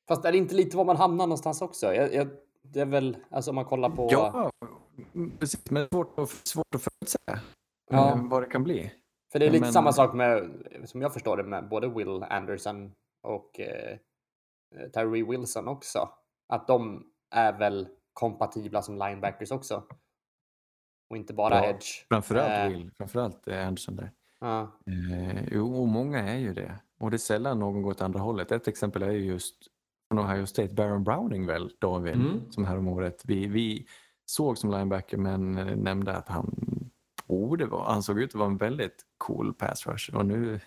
[0.08, 1.94] Fast är det inte lite var man hamnar någonstans också?
[1.94, 2.28] Jag, jag,
[2.62, 4.08] det är väl, alltså om man kollar på...
[4.10, 4.50] Ja,
[5.38, 5.70] precis.
[5.70, 7.40] Men svårt att, svårt att förutsäga
[7.90, 8.10] Ja.
[8.12, 8.92] eh, vad det kan bli.
[9.32, 10.50] För det är lite men- samma sak med,
[10.84, 13.98] som jag förstår det, med både Will Anderson och eh,
[14.94, 16.08] Tyree Wilson också.
[16.48, 19.82] Att de är väl kompatibla som linebackers också.
[21.10, 22.06] Och inte bara Ja, edge.
[22.08, 24.12] Framförallt Eh, Will, framförallt eh, Anderson där.
[24.40, 24.60] Ja.
[24.86, 26.78] Eh, jo, och många är ju det.
[27.00, 28.52] Och det är sällan någon går åt andra hållet.
[28.52, 29.56] Ett exempel är ju just
[30.08, 32.50] från Ohio State, Baron Browning väl, David, Mm.
[32.52, 33.22] som här om året.
[33.24, 33.86] Vi, vi
[34.26, 36.54] såg som linebacker men eh, nämnde att han
[37.28, 40.14] borde vara, han såg ut att vara en väldigt cool pass rush.
[40.16, 40.60] Och nu,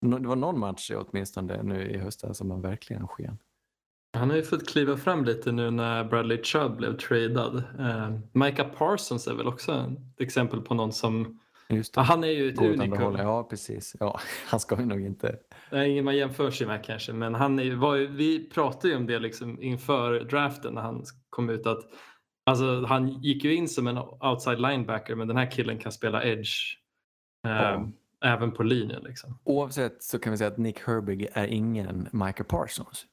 [0.00, 3.38] det var någon match åtminstone nu i höstas som han verkligen sken.
[4.16, 7.62] Han har ju fått kliva fram lite nu när Bradley Chubb blev tradad.
[7.78, 11.40] Eh, Micah Parsons är väl också ett exempel på någon som
[11.96, 13.16] Ja, han är ju ett unikum.
[13.16, 13.96] Ja, precis.
[14.00, 15.36] Ja, han ska vi nog inte...
[15.70, 18.50] Det är ingen man jämför sig med kanske, men han är, ju- var, ju- vi
[18.50, 21.80] pratade ju om det liksom inför draften när han kom ut att
[22.46, 26.24] alltså, han gick ju in som en outside linebacker, men den här killen kan spela
[26.24, 26.76] edge
[27.46, 27.88] eh, Ja.
[28.24, 29.02] Även på linjen.
[29.02, 29.38] Liksom.
[29.44, 33.06] Oavsett så kan vi säga att Nick Herbig är ingen Michael Parsons.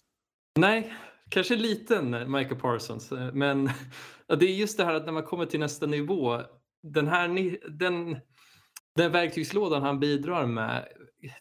[0.59, 0.93] Nej,
[1.29, 3.69] kanske liten Michael Parsons, eh, men
[4.27, 6.41] det är just det här att när man kommer till nästa nivå,
[6.83, 7.27] den här
[7.69, 8.17] den,
[8.95, 10.87] den verktygslådan han bidrar med,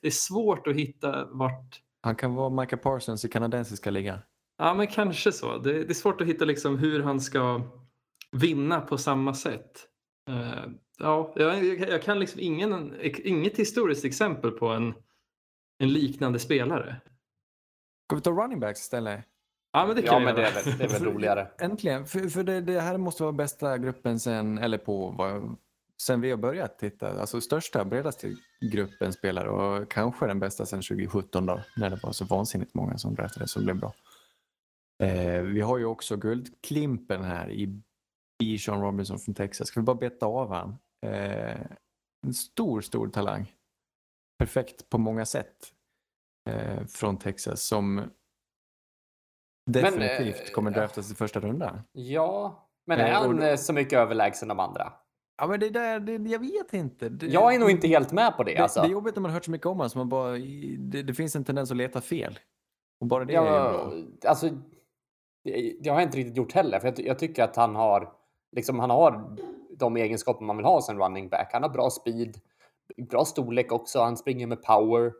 [0.00, 4.18] det är svårt att hitta vart Han kan vara Michael Parsons i kanadensiska ligan.
[4.58, 5.58] Ja, men kanske så.
[5.58, 7.62] Det, det är svårt att hitta liksom hur han ska
[8.32, 9.88] vinna på samma sätt.
[10.98, 14.94] Ja, jag, jag, kan liksom ingen, inget historiskt exempel på en,
[15.78, 17.00] en liknande spelare.
[18.08, 19.24] Ska vi ta running backs istället?
[19.72, 21.48] Ja, men det kan Ja, men det är väl, det är väl roligare.
[21.58, 25.56] Äntligen, för, för det, det här måste vara bästa gruppen sen, eller på vad,
[26.02, 27.20] sen vi har börjat titta.
[27.20, 32.12] Alltså största, bredaste gruppen spelare och kanske den bästa sen 2017 då, när det var
[32.12, 33.94] så vansinnigt många som draftades som blev bra.
[35.02, 37.82] Eh, vi har ju också guldklimpen här i,
[38.42, 39.68] i Sean Robinson från Texas.
[39.68, 40.76] Ska vi bara beta av han?
[41.06, 41.60] Eh,
[42.26, 43.52] en stor, stor talang.
[44.38, 45.72] Perfekt på många sätt
[46.50, 48.02] eh, från Texas som
[49.70, 51.80] definitivt eh, kommer draftas i första rundan.
[51.92, 54.92] Ja, men Eh, är han då- eh, så mycket överlägsen de andra?
[55.38, 57.08] Ja, men det där, det, jag vet inte.
[57.08, 58.54] Det, Jag är nog inte helt med på det.
[58.54, 58.80] det, Alltså.
[58.80, 60.32] det är jobbigt när man har hört så mycket om honom, så man bara,
[60.78, 62.38] det, det finns en tendens att leta fel.
[63.00, 63.92] Och bara det är Ja, bra.
[64.30, 64.48] alltså,
[65.44, 68.12] det, har jag inte riktigt gjort heller, för jag, jag tycker att han har,
[68.52, 69.36] liksom, han har
[69.78, 71.50] de egenskaper man vill ha som running back.
[71.52, 72.36] Han har bra speed,
[73.10, 75.12] bra storlek också, han springer med power,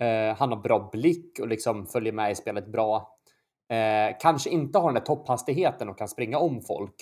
[0.00, 3.16] eh, han har bra blick och liksom följer med i spelet bra.
[3.68, 6.94] Eh, kanske inte har den där topphastigheten och kan springa om folk.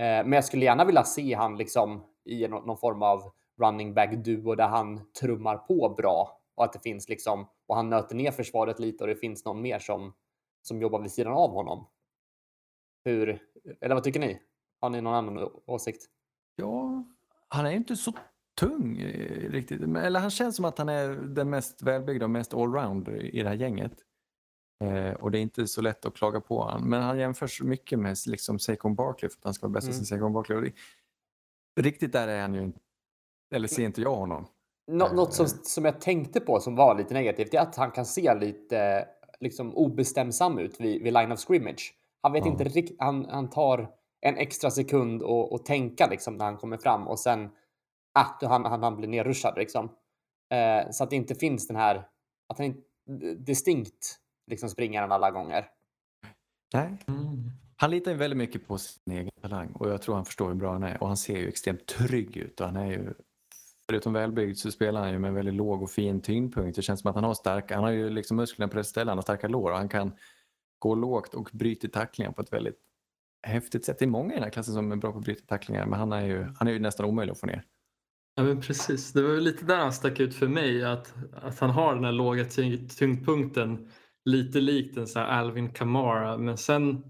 [0.00, 3.22] Eh, men jag skulle gärna vilja se han liksom i någon, någon form av
[3.60, 7.90] running back duo där han trummar på bra och att det finns liksom och han
[7.90, 10.12] nöter ner försvaret lite och det finns någon mer som
[10.62, 11.86] som jobbar vid sidan av honom.
[13.04, 13.42] Hur
[13.80, 14.40] eller vad tycker ni?
[14.80, 16.06] Har ni någon annan åsikt?
[16.58, 17.04] Ja,
[17.48, 18.12] han är inte så
[18.60, 19.82] tung eh, riktigt.
[19.82, 23.48] Eller han känns som att han är den mest välbyggda och mest allround i det
[23.48, 23.92] här gänget.
[24.84, 26.90] Eh, och det är inte så lätt att klaga på honom.
[26.90, 29.96] Men han jämförs mycket med liksom Saquon Barkley för att han ska vara bästa Mm.
[29.96, 30.72] som Saquon Barkley.
[31.76, 32.78] Det, riktigt där är han ju inte.
[33.54, 34.46] Eller ser inte jag honom.
[34.90, 35.14] Nå Eh.
[35.14, 38.34] något som, som jag tänkte på som var lite negativt är att han kan se
[38.34, 39.08] lite
[39.40, 41.94] liksom obestämsam ut vid, vid line of scrimmage.
[42.22, 42.50] Han vet Ja.
[42.52, 46.76] inte riktigt, han, han tar en extra sekund och, och tänka liksom när han kommer
[46.76, 47.50] fram och sen
[48.18, 49.84] att han, han, han blir nerrushad liksom.
[50.54, 51.96] Eh, så att det inte finns den här,
[52.48, 52.82] att han inte
[53.34, 54.18] distinkt
[54.50, 55.66] liksom springer han alla gånger.
[56.74, 56.98] Nej.
[57.08, 57.50] Mm.
[57.76, 60.54] Han litar ju väldigt mycket på sin egen talang och jag tror han förstår hur
[60.54, 63.14] bra han är och han ser ju extremt trygg ut och han är ju
[63.86, 66.76] förutom välbyggd så spelar han ju med väldigt låg och fin tyngdpunkt.
[66.76, 69.10] Det känns som att han har starka, han har ju liksom musklerna på rätt ställe,
[69.10, 70.12] han har starka lår och han kan
[70.78, 72.87] gå lågt och bryta tacklingar på ett väldigt
[73.42, 73.98] häftigt sätt.
[73.98, 75.98] Det är många i den här klassen som är bra på att bryta tacklingar men
[75.98, 77.64] han är ju, han är ju nästan omöjlig att få ner.
[78.34, 79.12] Ja, men precis.
[79.12, 82.12] Det var lite där han stack ut för mig, att, att han har den här
[82.12, 83.88] låga tyng- tyngdpunkten
[84.24, 86.38] lite likt en sån här Alvin Kamara.
[86.38, 87.02] Men sen,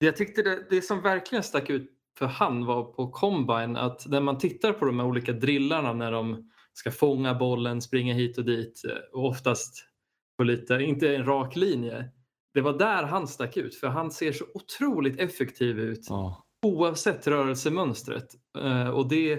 [0.00, 4.06] det jag tyckte det, det som verkligen stack ut för han var på combine att
[4.06, 8.38] när man tittar på de här olika drillarna när de ska fånga bollen, springa hit
[8.38, 9.84] och dit eh, och oftast
[10.36, 12.10] på lite, inte en rak linje.
[12.54, 16.44] Det var där han stack ut för han ser så otroligt effektiv ut Ja.
[16.66, 18.26] oavsett rörelsemönstret.
[18.58, 19.32] Eh, och det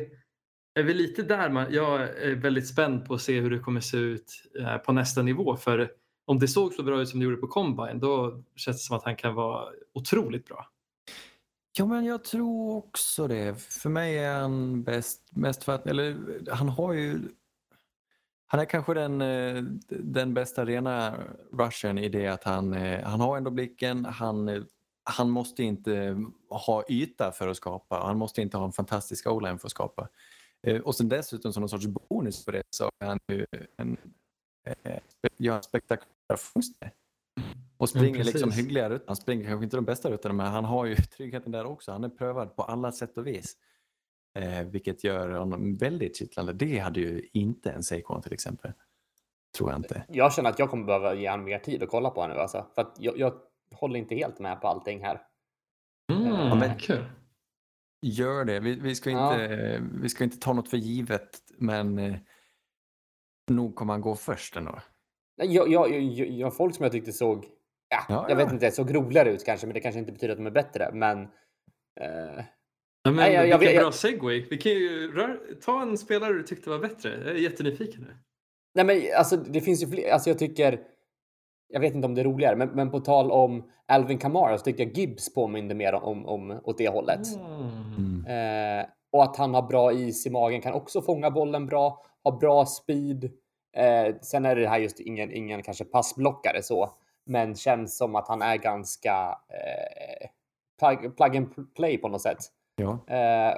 [0.80, 3.82] är väl lite där man, jag är väldigt spänd på att se hur det kommer
[3.82, 5.56] se ut eh, på nästa nivå.
[5.58, 5.92] För
[6.28, 8.98] om det såg så bra ut som det gjorde på Combine då känns det som
[8.98, 10.68] att han kan vara otroligt bra.
[11.78, 13.56] Ja, men jag tror också det.
[13.62, 16.18] För mig är han bäst, mest för att, eller
[16.52, 17.20] han har ju,
[18.48, 21.18] han är kanske den, eh, den bästa rena
[21.54, 24.64] rushen i det att han, eh, han har ändå blicken, han, eh,
[25.04, 26.18] han måste inte
[26.50, 30.10] ha yta för att skapa, han måste inte ha en fantastisk o-line för att skapa.
[30.84, 33.46] Och sen dessutom som någon sorts bonus på det så är han ju
[33.78, 33.98] en,
[35.38, 36.92] gör en spektakulär fångster.
[37.78, 38.66] Och springer liksom precis.
[38.66, 39.06] hyggliga rutor.
[39.08, 41.92] Han springer kanske inte de bästa rutorna men han har ju tryggheten där också.
[41.92, 43.58] Han är prövad på alla sätt och vis.
[44.36, 46.54] Eh, vilket gör honom väldigt kittlande.
[46.54, 48.72] Det hade ju inte en Saquon till exempel.
[49.58, 50.06] Tror jag inte.
[50.10, 52.42] Jag känner att jag kommer behöva ge honom mer tid att kolla på honom nu
[52.42, 52.66] alltså.
[52.76, 53.34] För att jag, jag
[53.72, 55.22] håller inte helt med på allting här.
[56.14, 57.06] Mm, Ja, men- kul.
[58.02, 58.60] Gör det.
[58.60, 62.16] Vi, vi, ska, inte, eh, vi ska inte ta något för givet men eh,
[63.52, 64.80] nog kommer han gå först ändå.
[65.36, 67.46] Jag, jag, jag, jag, folk som jag tyckte såg,
[67.90, 68.54] ja, Ja, jag vet ja.
[68.54, 70.92] inte, såg roligare ut kanske, men det kanske inte betyder att de är bättre.
[70.94, 71.22] Men
[72.02, 72.44] eh,
[73.06, 74.46] Ja, men Nej, jag- jag- vilken jag- bra segway.
[74.50, 77.10] Vi kan ju rör, ta en spelare du tyckte var bättre.
[77.10, 78.18] Jag är jättenyfiken nu.
[78.76, 80.12] Nej, men alltså det finns ju fler.
[80.14, 80.80] Alltså jag tycker.
[81.68, 84.64] Jag vet inte om det är roligare, men, men på tal om Alvin Kamara så
[84.64, 87.20] tyckte jag Gibbs påminde mer om, om åt det hållet.
[87.36, 88.26] Mm.
[88.80, 92.32] Eh, och att han har bra is i magen, kan också fånga bollen bra, har
[92.32, 93.24] bra speed.
[93.78, 96.92] Eh, sen är det här just ingen, ingen kanske passblockare så,
[97.26, 100.28] men känns som att han är ganska eh,
[100.80, 102.38] plug, plug and play på något sätt.
[102.76, 103.00] Ja.
[103.08, 103.58] Eh,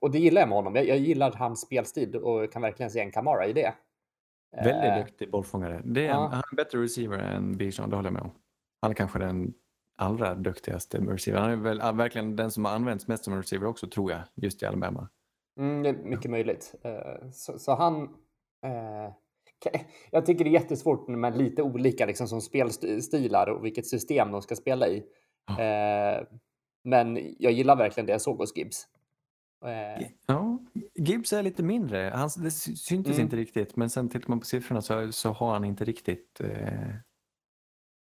[0.00, 0.74] och det gillar jag med honom.
[0.74, 3.74] Jag, jag gillar hans spelstil och kan verkligen se en Kamara i det.
[4.56, 5.82] Väldigt Eh, duktig bollfångare.
[5.84, 6.14] Det är ja.
[6.24, 8.30] en, han är en bättre receiver än Bijan, det håller jag med om.
[8.82, 9.54] Han är kanske den
[9.96, 11.40] allra duktigaste receiver.
[11.40, 14.20] Han är väl ja, verkligen den som har använts mest som receiver också, tror jag,
[14.34, 15.08] just i Alabama.
[15.60, 16.74] Mm, det är mycket möjligt.
[16.82, 18.02] Eh, Så, så han...
[18.64, 19.12] eh,
[20.10, 24.42] Jag tycker det är jättesvårt med lite olika liksom, som spelstilar och vilket system de
[24.42, 25.04] ska spela i.
[25.46, 25.62] Ja.
[26.84, 28.86] Men jag gillar verkligen det jag såg hos Gibbs.
[29.64, 30.58] Eh, Ja,
[30.94, 32.12] Gibbs är lite mindre.
[32.14, 33.24] Han, det sy- syntes Mm.
[33.24, 36.40] inte riktigt, men sen tittar man på siffrorna så, så har han inte riktigt...
[36.40, 36.94] Eh,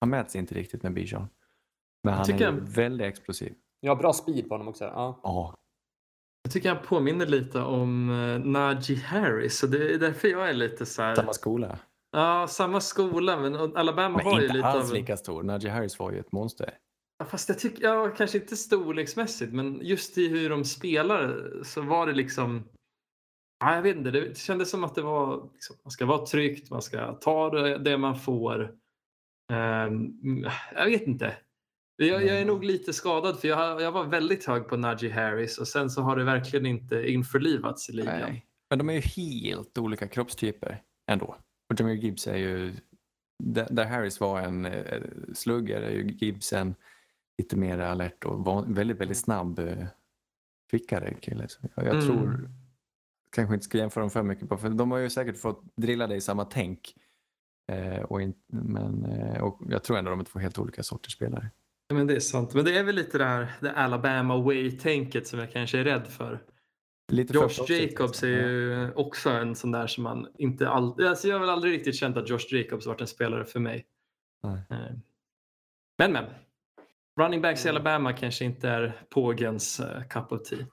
[0.00, 1.28] han mäts inte riktigt med Bijan.
[2.02, 3.54] Men han är han- väldigt explosiv.
[3.80, 4.84] Jag har bra speed på honom också.
[4.84, 5.20] Ja.
[5.22, 5.54] Ja,
[6.42, 9.58] Jag tycker han påminner lite om uh, Najee Harris.
[9.58, 11.14] Så det är därför jag är lite så här...
[11.14, 11.78] samma skola.
[12.10, 13.36] Ja, samma skola.
[13.40, 14.94] Men Alabama Men var ju inte lite alls av...
[14.96, 15.42] lika stor.
[15.42, 16.78] Najee Harris var ju ett monster.
[17.24, 21.82] Ja, Fast jag tycker, ja, kanske inte storleksmässigt, men just i hur de spelar så
[21.82, 22.64] var det liksom...
[23.60, 25.50] Ja, jag vet inte, det kändes som att det var...
[25.52, 28.74] Liksom, man ska vara tryggt, man ska ta det, det man får.
[29.52, 31.36] Ehm, jag vet inte.
[31.96, 35.58] Jag, jag är nog lite skadad för jag, jag var väldigt hög på Najee Harris
[35.58, 38.20] och sen så har det verkligen inte införlivats i ligan.
[38.20, 38.46] Nej.
[38.70, 41.36] Men de är ju helt olika kroppstyper ändå.
[41.70, 42.72] Och Jameer Gibbs är ju...
[43.44, 45.02] Där där Harris var en eh,
[45.34, 46.74] slugger är ju Gibbs en
[47.38, 49.86] lite mer alert och väldigt, väldigt snabb eh,
[50.70, 51.48] kvickare kille.
[51.48, 52.06] Så jag, jag Mm.
[52.06, 52.50] tror
[53.32, 56.06] kanske inte ska jämföra dem för mycket på, för de har ju säkert fått drilla
[56.06, 56.94] dig i samma tänk.
[57.72, 61.12] Eh, och, in, men, eh, och jag tror ändå de är två helt olika sorters
[61.12, 61.50] spelare.
[61.88, 62.54] Ja, Men det är sant.
[62.54, 66.06] Men det är väl lite det här det Alabama way-tänket som jag kanske är rädd
[66.06, 66.42] för.
[67.12, 71.06] Lite Josh Jacobs är ju också en sån där som man inte alltid...
[71.06, 73.86] Alltså jag har väl aldrig riktigt känt att Josh Jacobs varit en spelare för mig.
[74.42, 74.62] Nej.
[74.70, 74.96] Eh,
[75.98, 76.24] Men men.
[77.20, 77.76] Running backs i Mm.
[77.80, 80.66] Alabama kanske inte är pågens uh, cup of tea.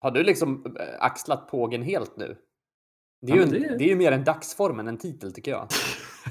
[0.00, 2.36] Har du liksom eh, axlat pågen helt nu?
[3.26, 3.84] Det Ja, är, ju, men en, det- det...
[3.84, 5.68] är ju mer en dagsform än en titel tycker jag.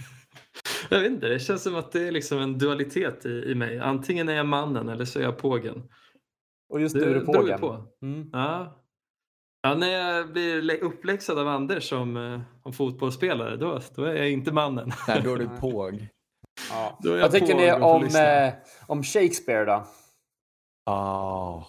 [0.90, 3.80] jag vet inte, det känns som att det är liksom en dualitet i, i mig.
[3.80, 5.90] Antingen är jag mannen eller så är jag pågen.
[6.70, 7.60] Och just nu är du ju pågen.
[7.60, 7.88] på.
[8.02, 8.30] Mm.
[8.34, 8.82] Ja.
[9.62, 14.16] Ja, när jag blir lä- uppläxad av Anders som, eh, som fotbollsspelare, då, då är
[14.16, 14.92] jag inte mannen.
[15.08, 16.08] Nej, då är du påg.
[16.70, 16.98] Ja.
[17.04, 18.54] Vad tycker på ni om, eh,
[18.88, 19.84] om Shakespeare då?
[20.92, 21.64] Ah.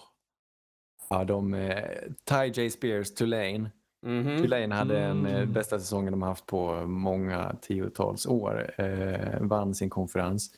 [1.09, 1.53] Ja, de...
[1.53, 1.83] Eh,
[2.29, 2.69] Ty J.
[2.69, 3.71] Spears, Tulane.
[4.05, 4.37] Mhm.
[4.41, 5.53] Tulane hade en eh, Mm.
[5.53, 8.81] bästa säsongen de haft på många tiotals år.
[8.81, 10.51] Eh, vann sin konferens.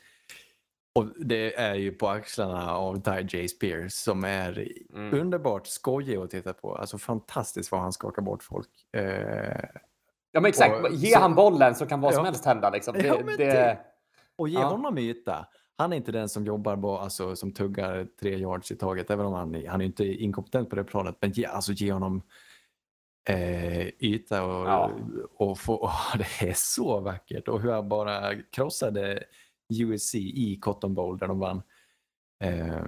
[0.96, 3.48] Och det är ju på axlarna av Ty J.
[3.48, 5.20] Spears som är Mm.
[5.22, 6.76] underbart skojig att titta på.
[6.76, 8.70] Alltså fantastiskt vad han skakar bort folk.
[8.98, 9.60] Eh,
[10.32, 12.26] Ja men exakt, Och- ge så- han bollen så kan vad som Ja.
[12.26, 12.70] helst hända.
[12.70, 12.94] Liksom.
[12.94, 13.46] Det, Ja, men det...
[13.46, 13.78] det-
[14.40, 14.66] och ge Ja.
[14.68, 15.48] honom yta.
[15.78, 19.26] Han är inte den som jobbar bara, alltså, som tuggar tre yards i taget, även
[19.26, 21.16] om han, han är inte inkompetent på det planet.
[21.22, 22.22] Men ge, alltså, ge honom
[23.30, 24.92] eh, yta och, Ja.
[25.38, 27.48] och få, åh, det är så vackert.
[27.48, 29.24] Och hur han bara krossade
[29.74, 31.62] USC i Cotton Bowl där de vann
[32.44, 32.84] eh,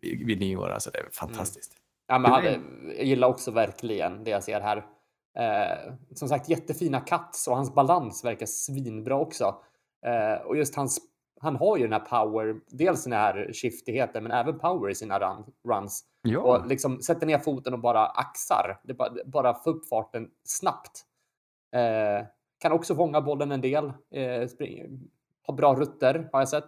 [0.00, 0.68] vid nyår.
[0.70, 1.72] Alltså, det är fantastiskt.
[2.06, 2.62] Ja, men han, Tulane.
[2.96, 4.76] jag gillar också verkligen det jag ser här.
[5.38, 9.54] Eh, som sagt, jättefina cuts och hans balans verkar svinbra också.
[10.06, 11.00] Eh, och just hans,
[11.40, 15.18] han har ju den här power, dels den här skiftigheten, men även power i sina
[15.18, 16.04] run, runs.
[16.22, 18.80] Ja, Och liksom sätter ner foten och bara axar.
[18.84, 21.04] Det bara, bara få upp farten snabbt.
[21.74, 22.26] Eh,
[22.58, 23.92] kan också fånga bollen en del.
[24.10, 25.00] Eh, spring,
[25.42, 26.64] har bra rutter har jag sett.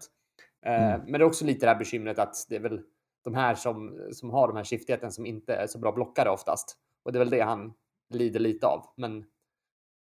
[0.66, 1.00] Eh, Mm.
[1.00, 2.82] Men det är också lite det här bekymret att det är väl
[3.24, 6.76] de här som, som har de här skiftigheten som inte är så bra blockare oftast.
[7.02, 7.74] Och det är väl det han
[8.10, 8.84] lider lite av.
[8.96, 9.24] Men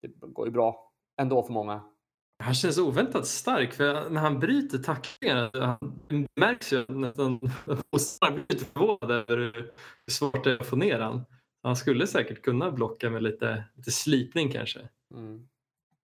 [0.03, 1.81] det går ju bra ändå för många.
[2.39, 7.41] Han känns oväntat stark för när han bryter tacklingar, han- märks ju nästan
[7.93, 9.71] motståndaren blir lite förvånad över hur
[10.11, 11.25] svårt det är att få ner han.
[11.63, 14.81] Han skulle säkert kunna blocka med lite, lite slipning kanske.
[15.15, 15.49] Mm.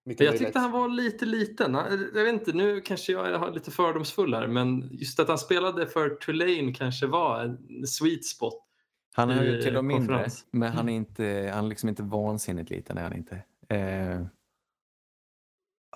[0.06, 0.38] Jag möjligt.
[0.38, 1.74] tyckte han var lite liten.
[2.14, 5.86] Jag vet inte, nu kanske jag är lite fördomsfull här, men just att han spelade
[5.86, 8.54] för Tulane kanske var en sweet spot.
[9.14, 10.46] han är ju till och mindre, konferens.
[10.50, 12.98] men han är, inte, han är liksom inte vansinnigt liten.
[12.98, 13.34] Är han inte.
[13.68, 14.26] Eh,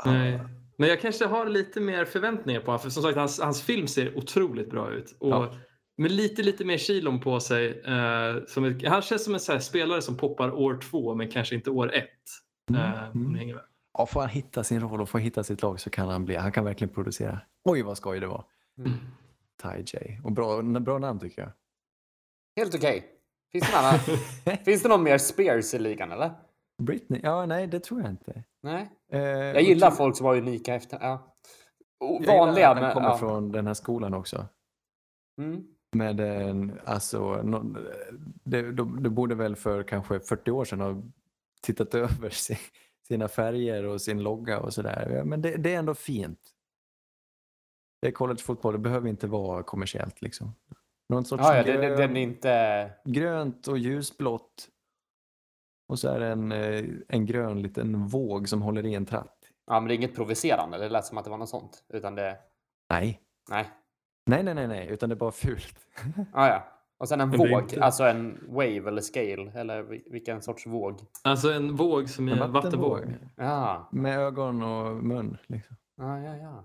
[0.06, 0.38] Nej.
[0.76, 2.80] Men jag kanske har lite mer förväntningar på honom.
[2.80, 5.16] För som sagt, hans, hans film ser otroligt bra ut.
[5.20, 5.54] Och Ja.
[5.96, 7.80] med lite, lite mer kilon på sig.
[7.80, 11.30] Eh, som ett, han känns som en så här spelare som poppar år två men
[11.30, 12.04] kanske inte år ett.
[12.70, 13.64] Eh, ni hänger med.
[13.98, 16.36] Ja, får han hitta sin roll och får hitta sitt lag så kan han bli,
[16.36, 17.40] han kan verkligen producera.
[17.64, 18.44] Oj vad skoj det var.
[18.78, 18.92] Mm.
[19.62, 20.20] Ty J.
[20.24, 21.50] Och bra, bra namn tycker jag.
[22.56, 23.04] Helt okej.
[23.52, 26.30] Finns, det någon Finns det någon mer Spears i ligan eller?
[26.82, 27.20] Britney?
[27.24, 28.44] Ja, nej det tror jag inte.
[28.62, 28.90] Nej.
[29.12, 30.98] Eh, Jag gillar folk som var unika efter...
[31.00, 31.34] Ja.
[32.00, 33.18] O- jag gillar Vanliga, han kommer Ja.
[33.18, 34.46] från den här skolan också.
[35.40, 35.64] Mm.
[35.96, 37.76] Med en, alltså, nå-
[38.44, 41.02] det, de, det borde väl för kanske 40 år sedan ha
[41.62, 42.58] tittat över si-
[43.08, 45.10] sina färger och sin logga och sådär.
[45.16, 46.40] Ja, Men det, det är ändå fint.
[48.02, 50.54] Det är collegefotboll, det behöver inte vara kommersiellt liksom.
[51.08, 52.90] Någon sorts Ja, ja, det, det, grön, den är inte...
[53.04, 54.68] grönt och ljusblått.
[55.88, 59.34] Och så är det en, eh, en grön liten våg som håller i en tratt.
[59.66, 60.78] Ja, men det är inget provocerande.
[60.78, 61.84] Det lät som att det var något sånt.
[61.88, 62.36] Utan det...
[62.90, 63.20] Nej.
[63.50, 63.68] Nej.
[64.26, 65.78] Nej, nej, nej, nej, utan det är bara fult.
[66.16, 66.64] Ja, ja.
[66.98, 67.62] Och sen en Men är våg.
[67.62, 69.52] inte- Alltså en wave eller scale.
[69.54, 71.00] Eller vil- vilken sorts våg.
[71.24, 73.14] Alltså en våg som i En en vattenvåg.
[73.36, 73.88] Ja.
[73.92, 75.38] Med ögon och mun.
[75.46, 75.76] Liksom.
[75.96, 76.64] Ja, ja, ja.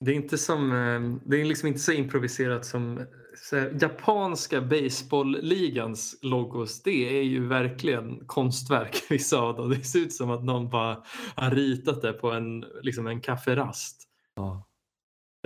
[0.00, 3.06] Det är inte som, eh, det är liksom inte så improviserat som
[3.36, 6.82] så här, japanska baseballligans logos.
[6.82, 9.70] Det är ju verkligen konstverk vissa av dem.
[9.70, 11.02] Det ser ut som att någon bara
[11.34, 14.08] har ritat det på en, liksom en kafferast.
[14.34, 14.68] Ja.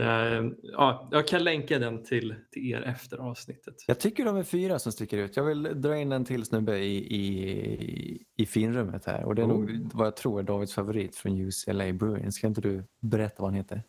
[0.00, 3.74] Eh, Ja, jag kan länka den till, till er efter avsnittet.
[3.86, 5.36] Jag tycker de är fyra som sticker ut.
[5.36, 9.24] Jag vill dra in en till snubbe i, i, i finrummet här.
[9.24, 12.34] Och det är nog vad jag tror är Davids favorit från UCLA Bruins.
[12.34, 13.82] Ska inte du berätta vad han heter?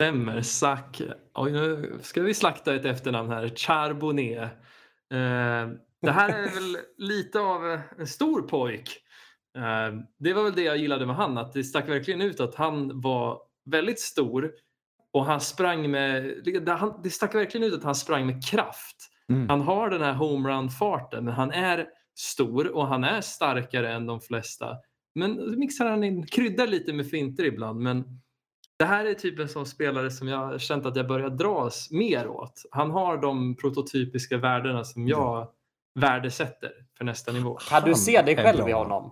[0.00, 0.42] Stämmer.
[0.42, 1.02] Zack.
[1.34, 3.48] Oj, nu ska vi slakta ett efternamn här.
[3.48, 4.42] Charbonnet.
[5.12, 5.68] Eh,
[6.02, 8.98] det här är väl lite av en stor pojk.
[9.56, 12.54] Eh, det var väl det jag gillade med han, att det stack verkligen ut att
[12.54, 14.52] han var väldigt stor
[15.12, 16.34] och han sprang med,
[17.02, 18.96] det, stack verkligen ut att han sprang med kraft.
[19.28, 19.48] Mm.
[19.48, 21.86] Han har den här homerun-farten, men han är
[22.18, 24.76] stor och han är starkare än de flesta.
[25.14, 27.80] Men mixar han in, kryddar lite med finter ibland.
[27.80, 28.20] Men
[28.80, 31.90] det här är typ en sån spelare som jag har känt att jag börjar dras
[31.90, 32.62] mer åt.
[32.70, 35.48] Han har de prototypiska värdena som jag
[36.00, 37.54] värdesätter för nästa nivå.
[37.54, 39.10] Kan du se dig själv i honom?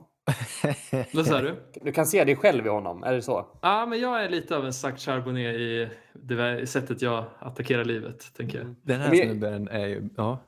[1.13, 1.55] Vad sa du?
[1.75, 3.47] Du kan se dig själv i honom, är det så?
[3.63, 8.35] Ja, men jag är lite av en Zac Charbonnet i det sättet jag attackerar livet,
[8.37, 8.75] tänker jag.
[8.83, 10.09] Den här snubben är ju...
[10.17, 10.39] Ja.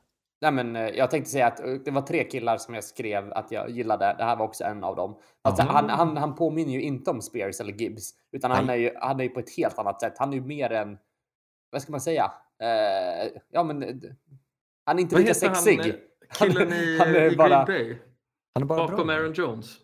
[0.41, 3.33] Nej, men eh, jag tänkte säga att eh, det var tre killar som jag skrev
[3.33, 4.15] att jag gillade.
[4.17, 5.19] Det här var också en av dem.
[5.41, 8.91] Alltså, han, han, han påminner ju inte om Spears eller Gibbs, utan han är, ju,
[9.01, 10.13] han är ju på ett helt annat sätt.
[10.17, 10.97] Han är ju mer en,
[11.69, 12.31] vad ska man säga?
[12.61, 13.95] Eh, ja, men eh,
[14.85, 15.89] han är inte Vad lika han, sexig.
[15.89, 15.95] eh,
[16.39, 17.97] Killen i, han är i bara- Green Bay.
[18.53, 19.15] Han är bara Bakom bra.
[19.15, 19.77] Aaron Jones.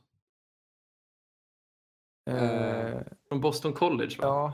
[2.30, 4.54] Eh, Från Boston College va?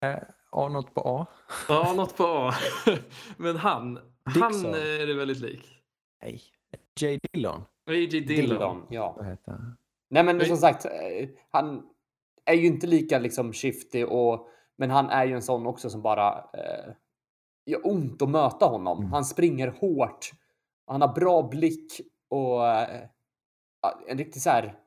[0.00, 0.08] ja.
[0.08, 0.18] Eh,
[0.50, 1.26] A, något på A?
[1.68, 2.52] Ja, något på A.
[3.36, 4.74] Men han, han Dixon.
[4.74, 5.82] är det väldigt lik.
[6.22, 6.42] Nej.
[7.00, 7.18] J.
[7.32, 7.64] Dillon.
[7.90, 8.06] A.J.
[8.06, 8.26] Dillon.
[8.26, 9.36] Dillon, ja.
[10.10, 11.82] Nej, men som sagt, eh, han
[12.44, 16.02] är ju inte lika liksom shifty och men han är ju en sån också som
[16.02, 16.92] bara eh,
[17.66, 18.98] gör ont att möta honom.
[18.98, 19.12] Mm.
[19.12, 20.30] Han springer hårt.
[20.86, 23.08] Han har bra blick och eh,
[24.08, 24.78] en riktigt så här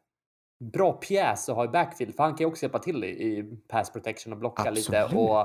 [0.73, 3.43] bra pjäs att ha i backfield för han kan ju också hjälpa till i, i
[3.67, 5.29] pass protection och blocka lite Absolut.
[5.29, 5.41] och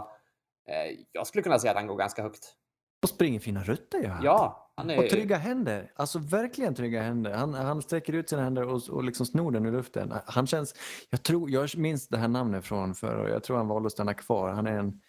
[0.69, 2.57] eh, jag skulle kunna säga att han går ganska högt.
[3.05, 4.25] Och springer fina rutter gör han.
[4.25, 5.93] Ja, han är Och trygga händer.
[5.97, 7.33] Alltså verkligen trygga händer.
[7.33, 10.13] Han, han sträcker ut sina händer och, och liksom snor den ur luften.
[10.27, 10.75] Han känns...
[11.11, 13.93] Jag, tror, jag minns det här namnet från förr och jag tror han valde att
[13.93, 14.49] stanna kvar.
[14.49, 15.01] Han är en...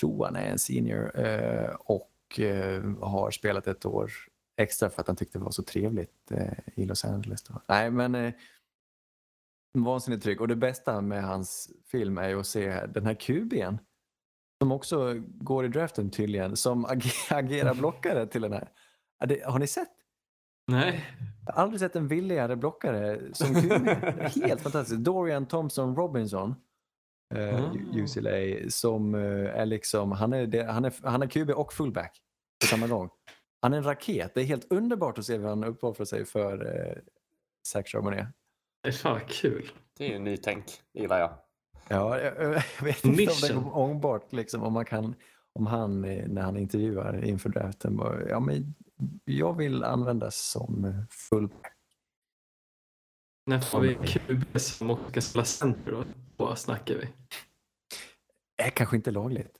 [0.00, 4.10] tror han är en senior eh, och eh, har spelat ett år
[4.56, 7.42] extra för att han tyckte det var så trevligt eh, i Los Angeles.
[7.42, 7.62] Då.
[7.68, 8.32] Nej, men eh,
[9.78, 10.40] vansinnigt trygg.
[10.40, 13.78] Och det bästa med hans film är ju att se den här QB'n
[14.62, 18.68] som också går i draften tydligen, som ag- agerar blockare till den här.
[19.46, 19.88] Har ni sett?
[20.72, 21.04] Nej.
[21.46, 23.54] Jag har aldrig sett en villigare blockare som
[24.44, 25.00] Helt fantastiskt.
[25.00, 26.54] Dorian Thompson Robinson,
[27.34, 27.72] eh, Ah.
[27.94, 29.20] UCLA, som eh,
[29.60, 32.20] är liksom, han är, han, är, han är QB och fullback
[32.60, 33.10] på samma gång.
[33.62, 34.34] Han är en raket.
[34.34, 36.96] Det är helt underbart att se hur han uppoffrar sig för eh,
[37.66, 38.28] Zach Charbonnet.
[38.82, 39.70] Det är fan kul.
[39.98, 40.64] Det är ju nytänk,
[40.94, 41.30] det gillar jag.
[41.88, 45.14] Ja, jag, jag vet inte om det är ångbart liksom, om man kan,
[45.52, 48.74] om han när han intervjuar inför draften bara, ja men
[49.24, 51.72] jag vill användas som fullback.
[53.46, 56.04] När får vi QB som också ska spela center då?
[56.36, 57.08] Vad snackar vi?
[58.56, 59.56] Det är kanske inte lagligt.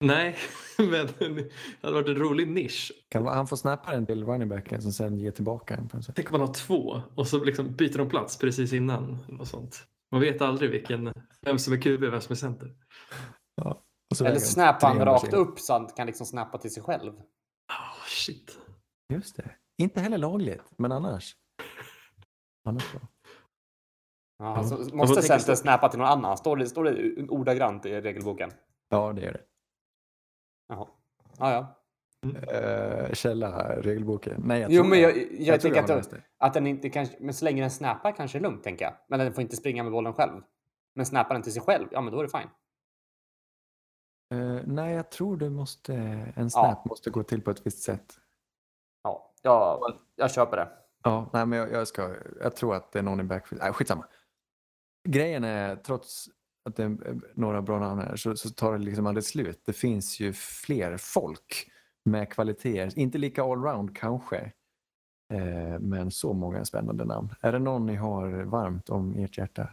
[0.00, 0.36] Nej,
[0.78, 1.50] men det
[1.82, 2.92] hade varit en rolig nisch.
[3.08, 6.02] Kan han får snappa den till running backen som sen ger tillbaka den.
[6.14, 9.18] Tänk om man har två och så liksom byter de plats precis innan.
[9.28, 9.86] något sånt.
[10.12, 12.76] Man vet aldrig vilken, vem som är QB och vem som är center.
[14.10, 16.82] Och så Eller snappar han 300 rakt upp så han kan liksom snappa till sig
[16.82, 17.12] själv.
[17.14, 18.58] Oh, shit.
[19.12, 19.50] Just det.
[19.82, 21.36] Inte heller lagligt, men annars.
[22.68, 23.00] Annars bra.
[24.38, 24.56] Ja, Ja.
[24.56, 25.58] alltså, får måste tänka center stort.
[25.62, 26.36] snappa till någon annan?
[26.36, 28.50] Står det, står det ordagrant i regelboken?
[28.88, 29.42] Ja, det gör det.
[30.68, 30.88] Jaha.
[31.38, 31.77] Ja, ja.
[32.26, 34.42] Uh, källa, regelboken.
[34.44, 35.02] Nej, jag Jo, tror men det.
[35.02, 36.22] jag, jag, tror tänker jag att, det.
[36.38, 38.94] att den inte kanske, men så länge den snappar kanske är lugnt tänker jag.
[39.08, 40.42] Men den får inte springa med bollen själv.
[40.94, 42.48] Men snappar den till sig själv, ja men då är det fine.
[44.34, 45.94] Eh, nej, jag tror det måste,
[46.36, 48.14] en snap måste gå till på ett visst sätt.
[49.02, 49.80] Ja, jag,
[50.16, 50.68] jag köper det.
[51.02, 53.62] Ja, nej, men jag, jag, ska, jag tror att det är någon i backfield.
[53.62, 54.06] Nej, skitsamma.
[55.08, 56.28] Grejen är, trots
[56.64, 59.62] att det är några bra namn här, så, så tar det liksom aldrig slut.
[59.64, 61.70] Det finns ju fler folk
[62.04, 62.98] med kvaliteter.
[62.98, 64.52] Inte lika allround kanske,
[65.34, 67.28] eh, men så många spännande namn.
[67.40, 69.68] Är det någon ni har varmt om ert hjärta?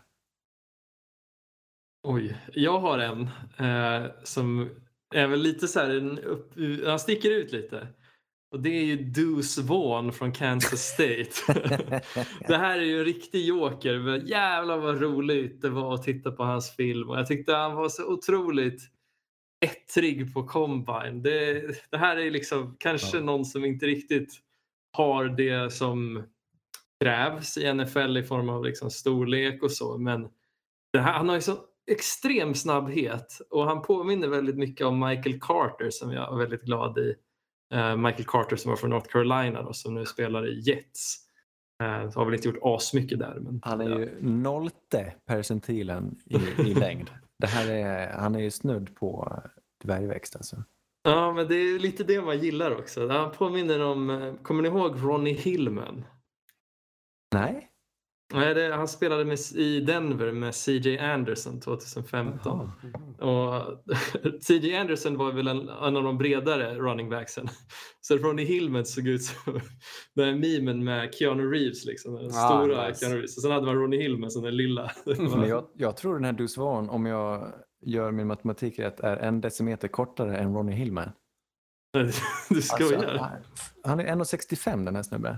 [2.03, 3.21] Oj, jag har en
[3.57, 4.69] eh, som
[5.13, 6.53] är väl lite så här, en upp,
[6.85, 7.87] han sticker ut lite.
[8.51, 11.31] Och det är ju Deuce Vaughn från Kansas State.
[12.47, 13.99] det här är ju en riktig joker.
[13.99, 17.09] Men jävlar vad roligt det var att titta på hans film.
[17.09, 18.81] Och jag tyckte han var så otroligt
[19.59, 21.21] ettrig på combine.
[21.21, 23.23] Det, det här är liksom kanske Ja.
[23.23, 24.33] någon som inte riktigt
[24.91, 26.23] har det som
[27.01, 29.97] krävs i NFL i form av liksom storlek och så.
[29.97, 30.27] Men
[30.97, 31.57] här, han har ju så
[31.91, 36.97] extrem snabbhet och han påminner väldigt mycket om Michael Carter som jag är väldigt glad
[36.97, 37.15] i.
[37.73, 41.21] Eh, Michael Carter som var från North Carolina och som nu spelar i Jets.
[41.83, 43.39] Uh, har väl inte gjort asmycket där.
[43.39, 43.99] Men, Han är ja.
[43.99, 47.09] ju nollte percentilen i, i längd.
[47.39, 49.41] Det här är, han är ju snudd på
[49.83, 50.63] dvärgväxt alltså.
[51.03, 53.07] Ja, men det är lite det man gillar också.
[53.07, 56.05] Han påminner om, eh, kommer ni ihåg Ronnie Hillman?
[57.33, 57.69] Nej?
[58.33, 62.71] Nej, han spelade med, i Denver med CJ Anderson 2015.
[63.19, 63.63] Och
[64.47, 67.47] CJ Anderson var väl en, en av de bredare running backsen.
[68.01, 69.53] Så Ronnie Hillman såg ut som
[70.15, 71.85] den här memen med Keanu Reeves.
[71.85, 72.29] Liksom, den Ah,
[72.63, 72.99] stora nice.
[72.99, 73.37] Keanu Reeves.
[73.37, 74.91] Och sen hade man Ronnie Hillman som den lilla.
[75.05, 77.53] Men jag, jag tror den här Deuce Vaughn, om jag
[77.85, 81.11] gör min matematik rätt, är en decimeter kortare än Ronnie Hillman.
[82.49, 83.03] du skojar?
[83.03, 83.25] Alltså,
[83.83, 85.37] han är 1,65 den här snubben.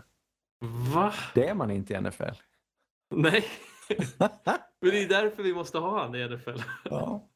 [0.94, 1.14] Va?
[1.36, 2.24] Det är man inte i NFL.
[3.16, 3.46] Nej.
[4.82, 6.60] Men det är därför vi måste ha han i NFL.
[6.84, 7.30] ja.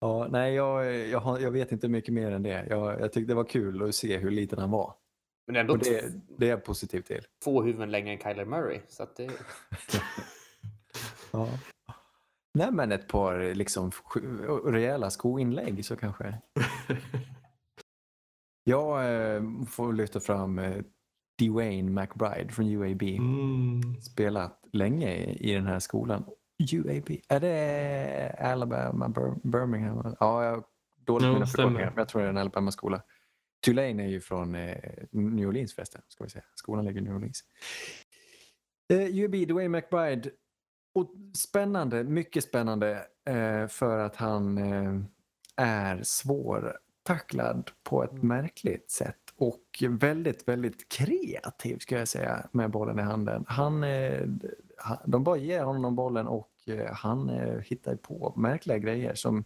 [0.00, 2.66] Ja, nej, jag, jag, har, jag vet inte mycket mer än det.
[2.68, 4.94] Jag, jag tyckte det var kul att se hur liten han var.
[5.46, 7.22] Men ändå Och det, det är jag positiv till.
[7.44, 8.80] två huvuden längre än Kyler Murray.
[8.88, 9.26] Så att det,
[11.32, 11.48] Ja.
[12.54, 13.90] Nej, men ett par liksom
[14.64, 16.34] rejäla skoinlägg så kanske.
[18.64, 20.82] Jag eh, får lyfta fram eh,
[21.42, 23.02] Dwayne McBride från UAB.
[23.02, 24.00] Mm.
[24.00, 26.24] Spelat länge i, i den här skolan.
[26.72, 30.16] UAB, är det Alabama, Bir- Birmingham?
[30.20, 30.64] Ja, jag har
[31.04, 33.02] dåligt med mina förkortningar, men jag tror det är en Alabama-skola.
[33.64, 34.76] Tulane är ju från eh,
[35.10, 36.44] New Orleans förresten, ska vi säga.
[36.54, 37.44] Skolan ligger i New Orleans.
[38.92, 40.30] Eh, UAB, Dwayne McBride.
[40.94, 45.00] Och spännande, mycket spännande eh, för att han eh,
[45.56, 52.98] är svårtacklad på ett märkligt sätt och väldigt, väldigt kreativ ska jag säga med bollen
[52.98, 53.44] i handen.
[53.48, 54.26] Han, eh,
[55.06, 59.44] de bara ger honom bollen och eh, han eh, hittar på märkliga grejer som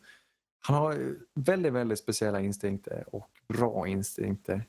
[0.61, 4.69] han har väldigt, väldigt speciella instinkter och bra instinkter.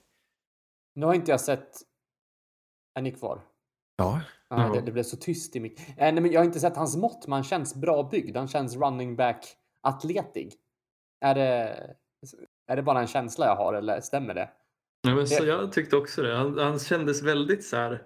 [0.96, 1.70] nu har inte jag sett...
[2.96, 3.42] Är ni kvar?
[3.96, 4.72] Ja, Ja.
[4.74, 5.80] det, det blev så tyst i mitt...
[5.80, 8.38] Eh, nej, men jag har inte sett hans mått, men han känns bra byggd.
[8.38, 10.54] Han känns running back atletig.
[11.22, 11.96] Är det,
[12.68, 14.50] är det bara en känsla jag har eller stämmer det?
[15.04, 16.36] Ja, men så jag tyckte också det.
[16.36, 18.02] Han, han kändes väldigt så här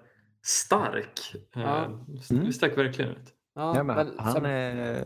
[0.46, 1.36] stark.
[1.54, 1.84] Ja.
[1.84, 1.92] Eh,
[2.32, 2.52] Mm.
[2.54, 3.34] Stack verkligen ut.
[3.56, 5.04] Ja, ja men han, är,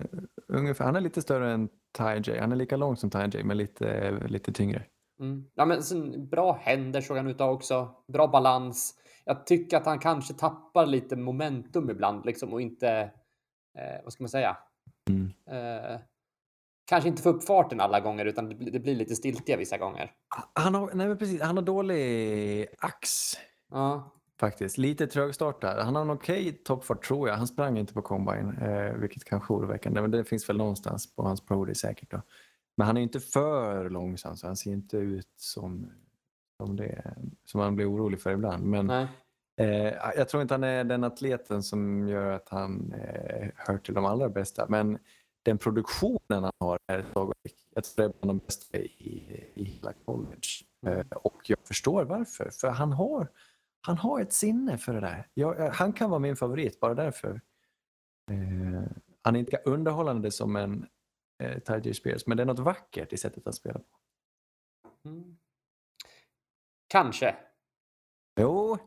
[0.48, 2.40] ungefär, han är lite större än Ty J.
[2.40, 4.84] Han är lika lång som Ty J men lite, lite tyngre.
[5.20, 5.46] Mm.
[5.56, 7.92] Ja, men sen, bra händer såg han ut också.
[8.08, 8.96] Bra balans.
[9.26, 12.90] Jag tycker att han kanske tappar lite momentum ibland liksom och inte,
[13.78, 14.58] eh, vad ska man säga?
[15.10, 15.32] Mm.
[15.50, 16.00] Eh,
[16.92, 20.12] kanske inte får upp farten alla gånger utan det, blir- lite stiltiga vissa gånger.
[20.54, 23.34] Han har, nej men precis, han har dålig ax
[23.72, 24.78] Ja, faktiskt.
[24.78, 25.86] Lite trögstartad.
[25.86, 27.36] Han har en okej toppfart tror jag.
[27.36, 30.02] Han sprang inte på combine, eh, vilket kanske är oroväckande.
[30.02, 32.12] Men det finns väl någonstans på hans pro säkert.
[32.12, 32.22] Då.
[32.78, 35.92] Men han är inte för långsam så han ser inte ut som,
[36.58, 37.16] som, det,
[37.46, 38.64] som man blir orolig för ibland.
[38.66, 39.08] Men nej.
[39.58, 43.94] Eh, jag tror inte han är den atleten som gör att han eh, hör till
[43.94, 44.66] de allra bästa.
[44.70, 44.98] Men
[45.44, 47.56] den produktionen han har är slagverk.
[47.76, 50.48] Jag tror det är bland de bästa i, i hela college.
[50.88, 52.50] Eh, och jag förstår varför.
[52.50, 53.28] För han har,
[53.88, 55.28] han har ett sinne för det där.
[55.34, 57.42] Jag, eh, han kan vara min favorit bara därför.
[58.32, 58.84] Eh,
[59.22, 60.88] han är inte underhållande som en
[61.44, 63.98] eh, Tyjae Spears, men det är något vackert i sättet att spela på.
[65.10, 65.38] Mm.
[66.88, 67.36] Kanske.
[68.40, 68.78] Jo,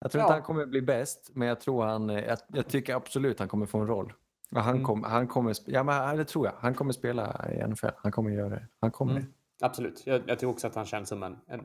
[0.00, 0.24] jag tror Ja.
[0.26, 3.48] inte han kommer bli bäst, men jag tror han, eh, jag, jag tycker absolut han
[3.48, 4.12] kommer få en roll.
[4.50, 4.84] Ja, Han, Mm.
[4.86, 6.54] kom, han kommer, ja men det tror jag.
[6.58, 7.86] Han kommer spela i NFL.
[7.96, 8.66] Han kommer göra det.
[8.80, 9.32] Han kommer Mm.
[9.60, 10.02] Absolut.
[10.06, 11.60] Jag, jag tror också att han känns som en, en,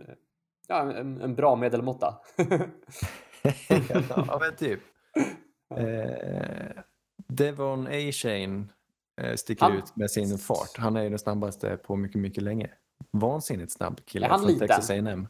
[0.68, 2.20] ja, en, en bra medelmåtta.
[4.28, 4.80] ja, men typ.
[5.78, 6.72] Eh,
[7.28, 8.66] Devon A-Shane
[9.22, 10.78] eh, sticker Han- ut med sin fart.
[10.78, 12.70] Han är ju den snabbaste på mycket, mycket länge.
[13.12, 14.68] Vansinnigt snabb kille Är han från liten?
[14.68, 15.28] Texas A&M.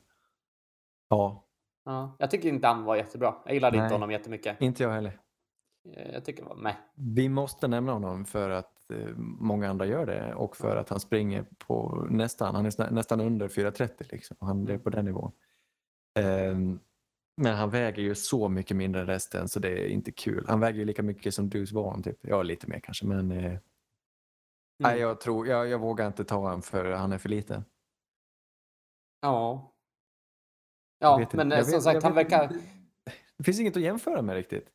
[1.10, 1.44] Ja,
[1.86, 3.36] ja, jag tycker inte han var jättebra.
[3.46, 3.86] Jag gillade Nej.
[3.86, 4.62] inte honom jättemycket.
[4.62, 5.20] inte jag heller.
[5.86, 6.76] Eh, Jag tycker var med.
[6.96, 11.00] Vi måste nämna honom för att eh, många andra gör det och för att han
[11.00, 14.38] springer på nästan, han är nästan under 4.30 liksom.
[14.40, 15.32] Han är på den nivån.
[16.20, 16.80] Ehm,
[17.38, 20.46] men han väger ju så mycket mindre än resten så det är inte kul.
[20.48, 22.18] Han väger ju lika mycket som Deuce Vaughn typ.
[22.22, 23.60] Ja, lite mer kanske men eh,
[24.80, 27.66] nej, jag tror, jag, jag vågar inte ta honom för han är för liten.
[29.22, 29.70] Ja.
[31.00, 32.52] Ja, men som sagt, han verkar.
[33.38, 34.70] Det finns inget att jämföra med riktigt.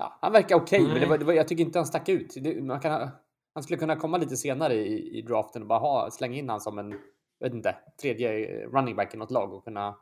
[0.00, 2.34] Ja, han verkar okej, men det var, det var, jag tycker inte han stack ut.
[2.40, 3.08] Det, man kan,
[3.54, 6.60] han skulle kunna komma lite senare i, i draften och bara ha, slänga in han
[6.60, 6.94] som en,
[7.40, 8.32] vet inte, tredje
[8.62, 9.96] eh, running back i något lag och kunna...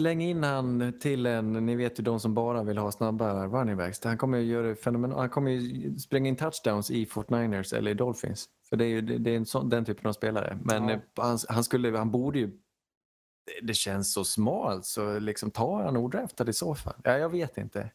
[0.00, 3.76] Släng in han till en, ni vet ju de som bara vill ha snabba running
[3.76, 4.04] backs.
[4.04, 5.18] Han kommer ju göra det fenomenalt.
[5.20, 8.46] Han kommer ju spränga in touchdowns i 49ers eller i Dolphins.
[8.68, 10.58] För det är ju det, är en sån, den typen av spelare.
[10.64, 10.94] Men Ja.
[10.94, 12.46] eh, han, han, skulle, han borde ju...
[12.46, 16.94] det- Det känns så smalt så liksom tar han odraftad i så fall.
[17.04, 17.90] Ja, jag vet inte.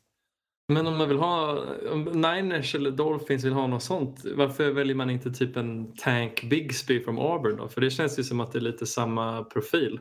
[0.69, 4.95] Men om man vill ha, om Niners eller Dolphins vill ha något sånt, varför väljer
[4.95, 7.67] man inte typ en Tank Bigsby från Auburn då?
[7.67, 9.99] För det känns ju som att det är lite samma profil.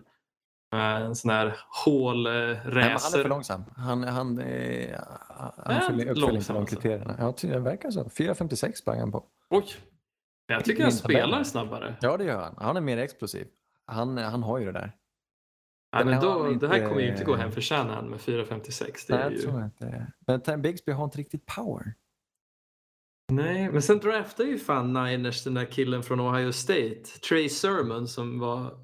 [0.75, 1.57] Eh, En sån här
[2.65, 3.65] Nej, men han är för långsam.
[3.77, 4.99] Han, han, eh,
[5.67, 6.77] han Är fyller han uppfyller inte de alltså?
[6.77, 7.17] kriterierna.
[7.19, 8.05] Ja, ty- det verkar så.
[8.05, 9.25] 4.56 sprang han på.
[9.51, 9.65] Oj!
[10.47, 11.97] Jag tycker han spelar snabbare.
[12.01, 12.55] Ja, det gör han.
[12.59, 13.47] Han är mer explosiv.
[13.87, 14.93] Han, han har ju det där.
[15.91, 18.21] Ja, men då, han Det här inte- kommer ju inte gå hem för Shanahan med
[18.21, 19.07] 4.56.
[19.09, 19.39] Det Nej, jag ju...
[19.39, 20.13] tror inte.
[20.47, 21.95] Men Bigsby har inte riktigt power.
[23.33, 28.09] Nej, men sen draftade ju fan Niners den där killen från Ohio State, Trey Sermon,
[28.09, 28.79] som var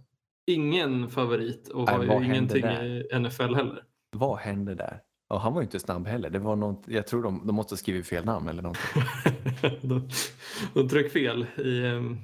[0.46, 3.84] ingen favorit och Nej, har ju ingenting i NFL heller.
[4.16, 5.00] Vad hände där?
[5.28, 6.30] Och han var ju inte snabb heller.
[6.30, 9.02] Det var något, jag tror de, de måste ha skrivit fel namn eller någonting.
[9.88, 10.08] de,
[10.74, 11.86] de tryckte fel i...
[11.86, 12.18] ehm,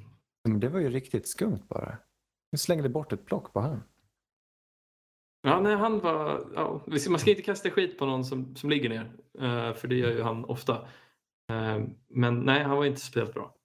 [0.49, 1.97] Men det var ju riktigt skumt bara.
[2.51, 3.83] Nu slängde bort ett block på han.
[5.43, 6.43] Ja, nej, han var...
[6.55, 9.95] Ja, man ska inte kasta skit på någon som, som ligger ner, eh, för det
[9.95, 10.73] gör ju han ofta.
[11.49, 13.55] Eh, men nej, han var inte speciellt bra.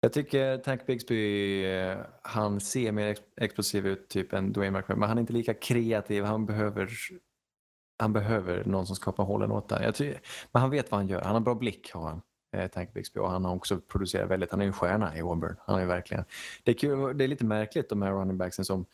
[0.00, 5.08] Jag tycker Tank Bigsby, eh, han ser mer explosiv ut typ än Dwayne McMahon, men
[5.08, 6.24] han är inte lika kreativ.
[6.24, 6.90] Han behöver,
[7.98, 9.92] han behöver någon som skapar hålen åt honom.
[10.52, 11.20] Men han vet vad han gör.
[11.20, 12.22] Han har bra blick har han.
[12.72, 14.50] Tank Bigsby och han har också producerat väldigt.
[14.50, 15.56] Han är ju en stjärna i Auburn.
[15.66, 16.24] Han är verkligen.
[16.64, 18.86] Det är, kul, det är lite märkligt de här running backsen som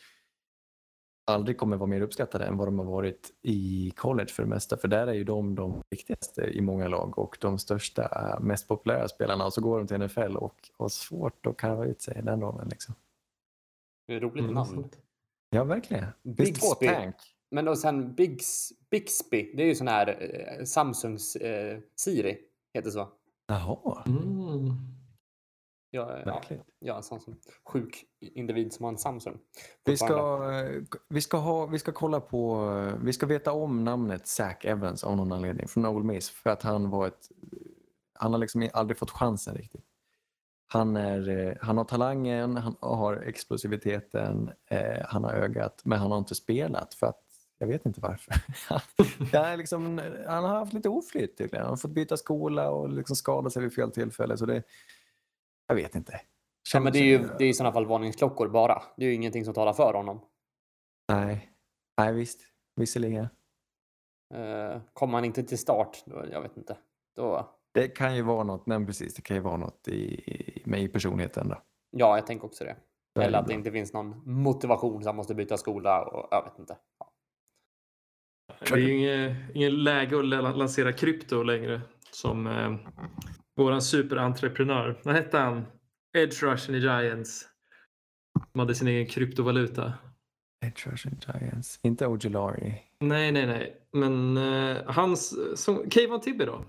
[1.24, 4.76] aldrig kommer vara mer uppskattade än vad de har varit i college för det mesta.
[4.76, 9.08] För där är ju de de viktigaste i många lag och de största, mest populära
[9.08, 9.46] spelarna.
[9.46, 12.40] Och så går de till NFL och har svårt att karva ut sig i den
[12.40, 12.68] rollen.
[12.68, 12.94] Liksom.
[14.06, 14.88] Det är roligt Mm, namn.
[15.50, 16.06] Ja, verkligen.
[16.22, 16.86] Det finns två Bigsby.
[16.94, 17.14] tank.
[17.50, 20.16] Men och sen Bigs, Bixby, det är ju sån här
[20.58, 22.38] eh, Samsungs eh, Siri,
[22.74, 23.08] heter så.
[23.46, 24.70] Jaha, Mm.
[25.94, 26.42] Jag, ja,
[26.78, 29.38] jag är en sån som sjuk individ som har en Samsung.
[29.84, 30.38] Vi ska,
[31.08, 32.70] vi, ska ha, vi ska kolla på,
[33.02, 36.62] vi ska veta om namnet Zach Evans av någon anledning från Ole Miss för att
[36.62, 37.28] han var ett,
[38.14, 39.84] han har liksom aldrig fått chansen riktigt.
[40.66, 46.10] Han, är, eh, han har talangen, han har explosiviteten, eh, han har ögat men han
[46.10, 47.22] har inte spelat för att
[47.58, 48.34] jag vet inte varför.
[49.38, 51.62] han, liksom, han har haft lite oflyt tydligen.
[51.62, 54.36] Han har fått byta skola och liksom skada sig vid fel tillfälle.
[54.36, 54.62] Så det,
[55.72, 56.20] jag vet inte.
[56.74, 58.82] Ja, men det är ju det är i sådana fall varningsklockor bara.
[58.96, 60.20] Det är ju ingenting som talar för honom.
[61.12, 61.50] Nej,
[61.98, 62.40] Nej visst.
[62.76, 63.28] Visserligen.
[64.34, 66.76] Eh, kommer han inte till start, då, jag vet inte.
[67.16, 70.82] Då, Det kan ju vara något, men precis, det kan ju vara något i, med
[70.82, 71.62] i personligheten då.
[71.90, 72.76] ja, jag tänker också det.
[73.14, 73.58] Väldigt Eller att det bra.
[73.58, 76.76] inte finns någon motivation så han måste byta skola och jag vet inte.
[76.98, 77.12] Ja.
[78.68, 81.80] Det är ju inget, ingen läge att la- lansera krypto längre.
[82.10, 82.74] Som eh,
[83.56, 85.00] våran superentreprenör.
[85.04, 85.66] Vad hette han?
[86.16, 87.48] Edge i Giants.
[88.52, 89.92] Som hade sin egen kryptovaluta.
[90.64, 91.78] Edge Rushing Giants.
[91.82, 92.82] Inte Ojulari.
[93.00, 93.76] Nej, nej, nej.
[93.92, 95.34] Men eh, hans...
[95.56, 96.64] Som, Kayvon Tibby då?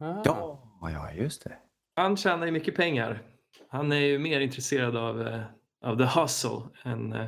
[0.00, 0.22] Ah.
[0.24, 1.58] Ja, ja, just det.
[1.96, 3.22] Han tjänar ju mycket pengar.
[3.68, 5.42] Han är ju mer intresserad av, eh,
[5.84, 7.26] av the hustle än, eh,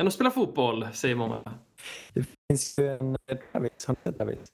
[0.00, 1.58] än att spela fotboll, säger många.
[2.12, 3.16] Det finns ju en
[3.52, 3.86] Travis.
[3.86, 4.48] Han heter Travis.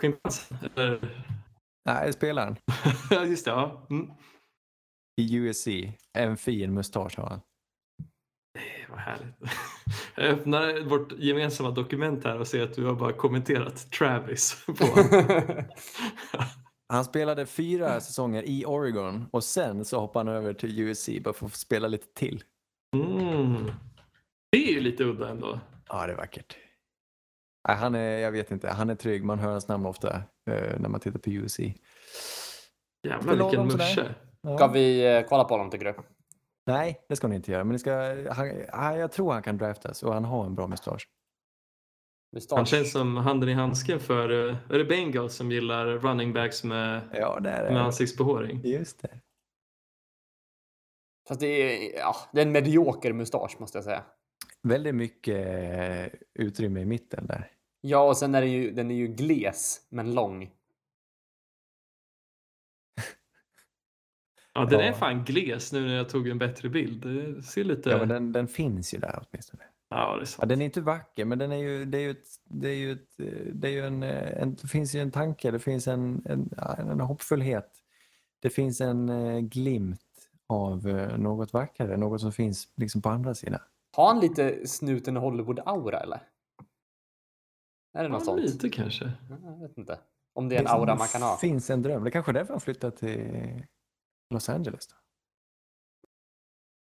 [0.00, 0.48] Schimpans?
[0.76, 1.24] Eller?
[1.86, 2.56] Nej, spelaren.
[3.10, 3.50] Ja, just det.
[3.50, 3.86] Ja.
[3.90, 4.10] Mm.
[5.20, 5.68] i USC.
[6.18, 7.40] En fin mustasch har han.
[8.58, 9.34] Eh, Vad härligt.
[10.16, 14.74] Jag öppnar vårt gemensamma dokument här och ser att du har bara kommenterat Travis på.
[16.88, 21.34] Han spelade fyra säsonger i Oregon och sen så hoppade han över till USC bara
[21.34, 22.44] för att få spela lite till.
[22.96, 23.70] mm.
[24.52, 25.60] Det är ju lite udda ändå.
[25.88, 26.56] Ja, det är vackert.
[27.68, 29.24] Han är, jag vet inte, han är trygg.
[29.24, 30.22] Man hör hans namn ofta
[30.52, 31.58] när man tittar på USC.
[33.08, 34.14] Jävlar vilken musche.
[34.40, 34.56] Ja.
[34.56, 35.94] Ska vi eh, kolla på honom tycker du?
[36.66, 37.64] Nej, det ska ni inte göra.
[37.64, 37.92] Men ni ska,
[38.32, 41.08] han, ja, jag tror han kan draftas och han har en bra mustasch.
[42.32, 42.56] Mustasch.
[42.56, 46.64] Han känns som handen i handsken för, eh, är det Bengals som gillar running backs
[46.64, 47.80] med, Ja, det är med det.
[47.80, 48.60] ansiktsbehåring?
[48.64, 49.20] Just det.
[51.28, 54.04] Fast det är, ja, det är en medioker mustasch måste jag säga.
[54.62, 55.46] Väldigt mycket
[55.78, 57.50] eh, utrymme i mitten där.
[57.88, 60.42] Ja, och sen är den ju, den är ju gles men lång.
[64.54, 64.86] Ja, den Ja.
[64.86, 67.02] är fan gles nu när jag tog en bättre bild.
[67.06, 67.90] Det ser lite...
[67.90, 69.62] Ja, men den, den finns ju där åtminstone.
[69.88, 70.48] Ja, det är Ja, sant.
[70.48, 72.92] den är inte vacker, men den är ju, det är ju, ett, det är ju,
[72.92, 73.16] ett,
[73.52, 76.48] det är ju en, eh, en, det finns ju en tanke, det finns en, en,
[76.56, 77.70] ja, en hoppfullhet.
[78.40, 80.00] Det finns en eh, glimt
[80.46, 83.60] av eh, något vackrare, något som finns liksom på andra sidan.
[83.96, 86.20] Har han lite snuten Hollywood-aura eller?
[87.96, 88.40] Är det något Ja, sånt?
[88.40, 89.12] lite kanske.
[89.30, 89.98] Ja, Jag vet inte.
[90.34, 91.36] Om det är en Det aura man kan ha.
[91.36, 92.04] finns en dröm.
[92.04, 93.66] Det är kanske är därför han flyttar till
[94.34, 94.86] Los Angeles.
[94.88, 94.94] Då.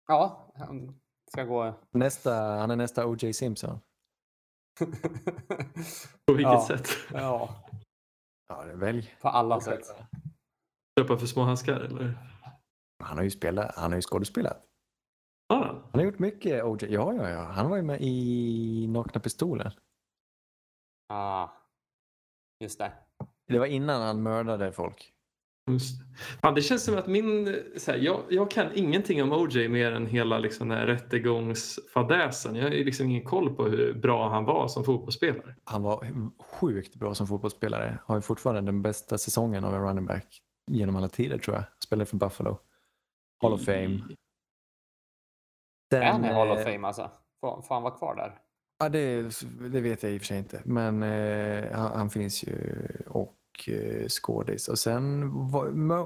[0.09, 1.01] Ja, han
[1.33, 1.75] ska gå...
[1.91, 3.33] Nästa, han är nästa O.J.
[3.33, 3.81] Simpson.
[6.27, 6.67] På vilket Ja.
[6.69, 6.89] sätt?
[7.13, 7.65] ja,
[8.49, 9.15] Ja, det välj.
[9.21, 9.95] på alla sätt.
[11.01, 12.15] Köpa för små handskar eller?
[13.03, 14.67] Han har ju spelat, han har ju skådespelat.
[15.49, 16.87] Ja, Han har gjort mycket O.J.
[16.93, 17.43] Ja, ja, ja.
[17.43, 19.73] Han var ju med i Nakna Pistolen.
[21.13, 21.49] Ah,
[22.61, 22.93] just det.
[23.49, 25.13] Det var innan han mördade folk.
[25.71, 26.05] just det.
[26.43, 27.63] Fan, det känns som att min...
[27.77, 32.57] Så här, jag, jag kan ingenting om OJ mer än hela liksom, den här rättegångsfadäsen.
[32.57, 35.55] Jag har ju liksom ingen koll på hur bra han var som fotbollsspelare.
[35.65, 36.07] Han var
[36.43, 37.99] sjukt bra som fotbollsspelare.
[38.05, 41.65] Har ju fortfarande den bästa säsongen av en running back genom alla tider tror jag.
[41.85, 42.59] Spelade för Buffalo.
[43.43, 44.01] Hall of Fame.
[45.93, 47.11] Sen, Är han i Hall of eh, Fame alltså?
[47.41, 48.39] Får han vara kvar där?
[48.81, 49.23] Ja, det,
[49.73, 50.63] det vet jag i och för sig inte.
[50.65, 52.77] Men eh, han, han finns ju
[53.07, 53.37] och
[53.69, 54.69] eh, skådis.
[54.69, 55.27] Och sen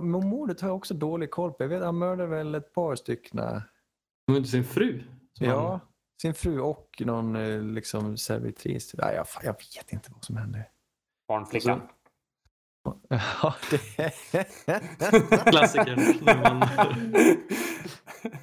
[0.01, 1.63] mordet har jag också dålig koll på.
[1.65, 3.41] Jag vet han mördade väl ett par stycken.
[4.27, 5.03] Var inte sin fru.
[5.41, 5.81] Ja, han-
[6.23, 8.95] sin fru och någon eh, liksom servitris.
[8.99, 10.67] Ja, jag, jag vet inte vad som hände.
[11.29, 11.81] Barnflickan?
[13.09, 14.11] Ja, det...
[15.51, 16.59] Klassikern när man,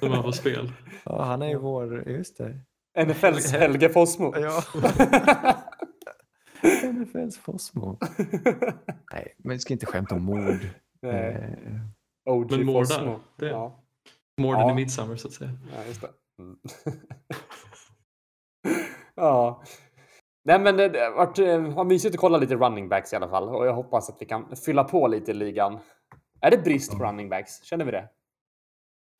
[0.00, 0.72] när man får spel.
[1.04, 2.58] ja, han är ju vår, just det.
[2.98, 4.34] NFLs Helge Fossmo.
[4.36, 4.62] Ja.
[6.92, 7.98] NFLs Fossmo.
[9.12, 10.58] Nej, men vi ska inte skämta om mord.
[11.02, 11.56] Nej,
[12.26, 13.84] Eh, OG Men mordar, det- Ja,
[14.40, 14.70] Morden Ja.
[14.70, 15.50] i Midsummer så att säga.
[15.76, 16.08] ja, just det.
[16.42, 16.58] Mm.
[19.14, 19.62] ja.
[20.44, 23.16] Nej men det det har varit eh, har mysigt att kolla lite running backs i
[23.16, 25.78] alla fall och jag hoppas att vi kan fylla på lite i ligan.
[26.40, 27.62] Är det brist på running backs?
[27.62, 28.08] Känner vi det?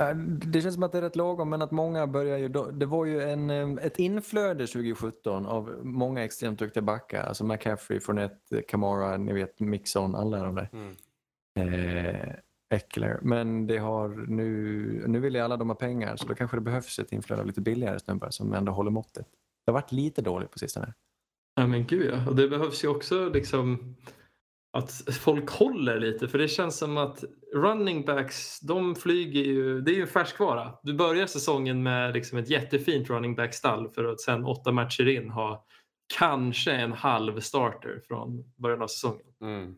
[0.01, 2.49] Eh, Det känns som att det är rätt lagom, men att många börjar ju...
[2.73, 7.23] Det var ju en, eh, ett inflöde 2017 av många extremt duktiga backar.
[7.23, 10.69] Alltså McCaffrey, Fournette, Kamara, ni vet Mixon, alla de där.
[10.73, 10.95] Mm.
[11.59, 12.35] Eh,
[12.75, 13.19] Eckler.
[13.23, 15.05] Men det har nu...
[15.07, 17.47] Nu vill ju alla de ha pengar, så då kanske det behövs ett inflöde av
[17.47, 19.27] lite billigare snubbar som ändå håller måttet.
[19.67, 20.95] Det har varit lite dåligt på sistone.
[21.55, 22.29] Ja men gud ja.
[22.29, 23.97] Och det behövs ju också liksom
[24.73, 29.91] att folk håller lite för det känns som att running backs de flyger ju, det
[29.91, 30.79] är ju en färskvara.
[30.83, 35.09] Du börjar säsongen med liksom ett jättefint running back stall för att sen åtta matcher
[35.09, 35.67] in ha
[36.19, 39.27] kanske en halv starter från början av säsongen.
[39.41, 39.77] Mm.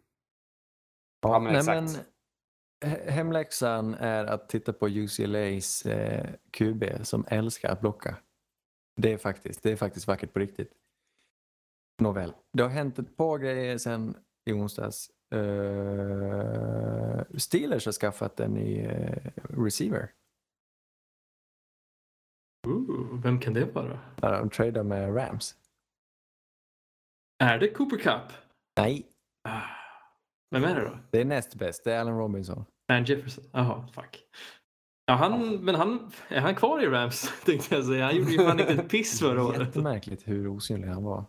[1.23, 2.07] Ja, men Nej, exakt.
[2.85, 8.17] he- hemläxan är att titta på UCLAs eh, QB som älskar att blocka.
[8.97, 10.73] Det är faktiskt, det är faktiskt vackert på riktigt.
[12.03, 14.17] Nåväl, det har hänt ett par grejer sen
[14.47, 15.11] i onsdags.
[15.35, 20.09] Uh, Steelers har skaffat en ny eh, receiver.
[22.67, 23.99] Ooh, vem kan det vara?
[24.17, 25.55] Där de tradar med Rams.
[27.39, 28.33] Är det Cooper Cup?
[28.77, 29.07] Nej,
[29.49, 29.61] Ah.
[30.51, 30.99] Vem är det då?
[31.11, 31.85] det är näst bäst.
[31.85, 32.65] Det är Allen Robinson.
[32.89, 33.45] Dan Jefferson?
[33.53, 34.25] Jaha, fuck.
[35.07, 38.05] Ja, han, men han, är han kvar i Rams tänkte jag säga.
[38.05, 39.61] Han gjorde ju fan inte ett piss förra året.
[39.61, 41.25] Jättemärkligt hur osynlig han var.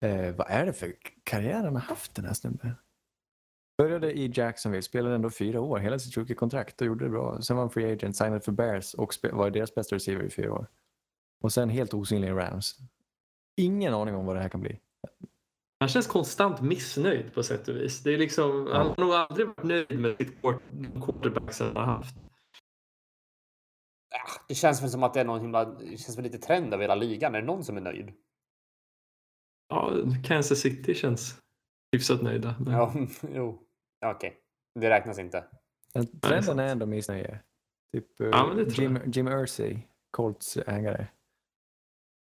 [0.00, 0.94] Eh, vad är det för
[1.24, 2.74] karriär han har haft den här snubben?
[3.78, 7.42] Började i Jacksonville, spelade ändå fyra år, hela sitt rookie-kontrakt och gjorde det bra.
[7.42, 10.52] Sen var han free agent, signade för Bears och var deras bästa receiver i fyra
[10.52, 10.66] år.
[11.42, 12.78] Och sen helt osynlig i Rams.
[13.56, 14.80] Ingen aning om vad det här kan bli.
[15.80, 18.02] Han känns konstant missnöjd på sätt och vis.
[18.02, 20.62] Det är liksom, Han har nog aldrig varit nöjd med sitt quart-
[21.04, 22.16] quarterback som han har haft.
[24.48, 26.84] Det känns väl som att det är någon himla, det känns väl lite trend över
[26.84, 27.34] hela ligan.
[27.34, 28.12] Är det någon som är nöjd?
[29.70, 29.92] Ja,
[30.24, 31.38] Kansas City känns
[31.92, 32.54] hyfsat nöjda.
[32.58, 32.72] Men...
[32.74, 32.94] Ja,
[33.34, 33.62] jo.
[34.00, 34.36] Ja, Okej,
[34.80, 35.44] det räknas inte.
[35.94, 37.40] Men trenden är ändå missnöje.
[37.92, 39.78] Typ eh, Ja, Jim, Jim Irsay,
[40.10, 41.06] Colts ägare.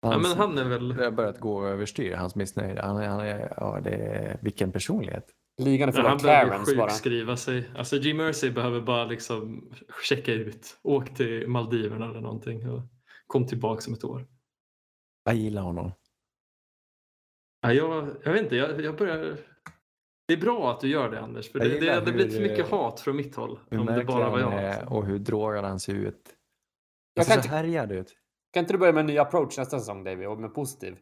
[0.03, 0.89] ja, men han är väl...
[0.89, 2.81] Det har börjat gå överstyr, hans missnöje.
[2.83, 5.35] Han, är- han är, ja, det är, vilken personlighet.
[5.61, 6.89] Ligan är full Ja, av han behöver Karens bara.
[6.89, 7.71] sjukskriva sig.
[7.77, 9.71] Alltså Jim Mercy behöver bara liksom
[10.09, 10.79] checka ut.
[10.83, 12.83] Åk till Maldiverna eller någonting och
[13.27, 14.27] kom tillbaka om ett år.
[15.25, 15.93] Jag gillar honom.
[17.69, 19.37] Ja, jag, jag vet inte, jag, jag börjar...
[20.29, 22.43] Det är bra att du gör det Anders, för det, det gillar hade blivit för
[22.43, 23.59] mycket hat från mitt håll.
[23.71, 24.53] Hur Om det bara var jag.
[24.53, 24.95] är Alltså.
[24.95, 26.35] och hur drogad han ser ut.
[27.15, 28.15] Jag Han kan ser så härjad ut.
[28.53, 30.97] Kan inte du börja med en ny approach nästa säsong Davy och med positiv?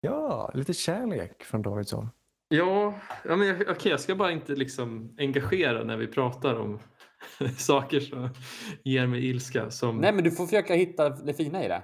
[0.00, 2.08] Ja, lite kärlek från Davidsson.
[2.48, 2.94] Ja,
[3.24, 6.78] ja men jag, okej, jag ska bara inte liksom engagera när vi pratar om
[7.58, 8.28] saker som
[8.84, 9.70] ger mig ilska.
[9.70, 9.96] Som...
[9.96, 11.82] Nej, men du får försöka hitta det fina i det.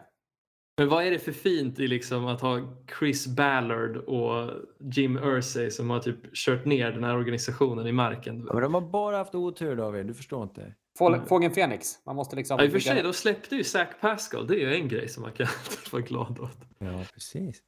[0.79, 2.61] Men vad är det för fint i liksom att ha
[2.99, 8.45] Chris Ballard och Jim Irsay som har typ kört ner den här organisationen i marken?
[8.47, 10.75] Ja, men de har bara haft otur David, du förstår inte.
[11.01, 11.27] Mm.
[11.27, 12.05] Fågeln Fenix.
[12.07, 12.59] Man måste liksom...
[12.59, 14.47] Ja, I och för sig, de släppte ju Zach Pascal.
[14.47, 15.47] Det är ju en grej som man kan
[15.93, 16.59] vara glad åt.
[16.79, 17.63] Ja, precis.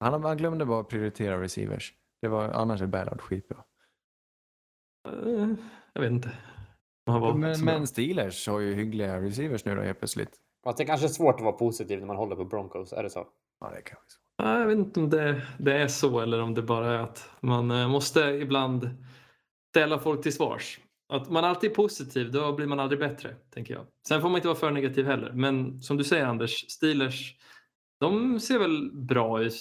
[0.00, 1.94] Han, han glömde bara prioritera receivers.
[2.22, 3.64] Det var, annars är Ballard skitbra.
[5.08, 5.48] Eh,
[5.92, 6.30] Jag vet inte.
[7.36, 10.40] Men, men Steelers har ju hyggliga receivers nu då helt plötsligt.
[10.64, 12.92] Fast det kanske är svårt att vara positiv när man håller på Broncos.
[12.92, 13.26] Är det så?
[13.60, 14.18] Ja, det kan vara så.
[14.42, 17.30] Ja, Jag vet inte om det, det är så eller om det bara är att
[17.40, 18.90] man eh, måste ibland
[19.70, 20.80] ställa folk till svars.
[21.12, 23.86] Att man alltid är positiv, då blir man aldrig bättre, tänker jag.
[24.08, 25.32] Sen får man inte vara för negativ heller.
[25.32, 27.36] Men som du säger Anders, Steelers,
[28.00, 29.54] de ser väl bra ut.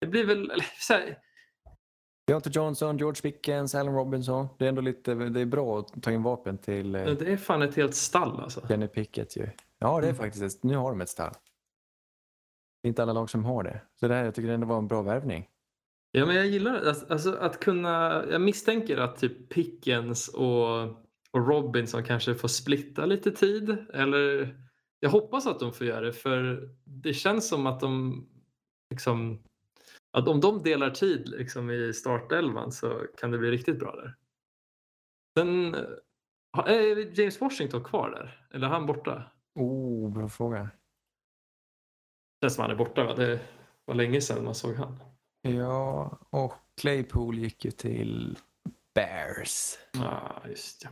[0.00, 1.18] Det blir väl, så här,
[2.26, 4.48] Deontay Johnson, George Pickens, Allen Robinson.
[4.58, 7.36] Det är ändå lite, det är bra att ta in vapen till eh, det är
[7.36, 8.68] fan ett helt stall alltså.
[8.68, 9.48] Kenny Pickett ju.
[9.78, 10.16] Ja, det är Mm.
[10.16, 11.32] faktiskt Nu har de ett stall.
[12.82, 13.80] Det är inte alla lag som har det.
[13.94, 15.48] Så det här, jag tycker det ändå var en bra värvning.
[16.10, 16.88] Ja, men jag gillar det.
[16.88, 20.82] Alltså, alltså att kunna, jag misstänker att typ Pickens och,
[21.30, 23.86] och Robinson kanske får splitta lite tid.
[23.94, 24.56] Eller
[25.00, 28.24] jag hoppas att de får göra det för det känns som att de
[28.90, 29.42] liksom
[30.12, 34.16] att om de delar tid liksom i startelvan så kan det bli riktigt bra där.
[35.38, 35.80] Sen eh,
[36.52, 38.46] har- är James Washington kvar där?
[38.54, 39.32] Eller är han borta?
[39.58, 40.58] Oh, bra fråga.
[40.62, 40.70] Det
[42.44, 43.14] känns som han är borta va?
[43.14, 43.40] Det
[43.84, 45.02] var länge sedan man såg han.
[45.42, 48.38] Ja, och Claypool gick ju till
[48.94, 49.78] Bears.
[49.92, 50.90] Ja, just ja.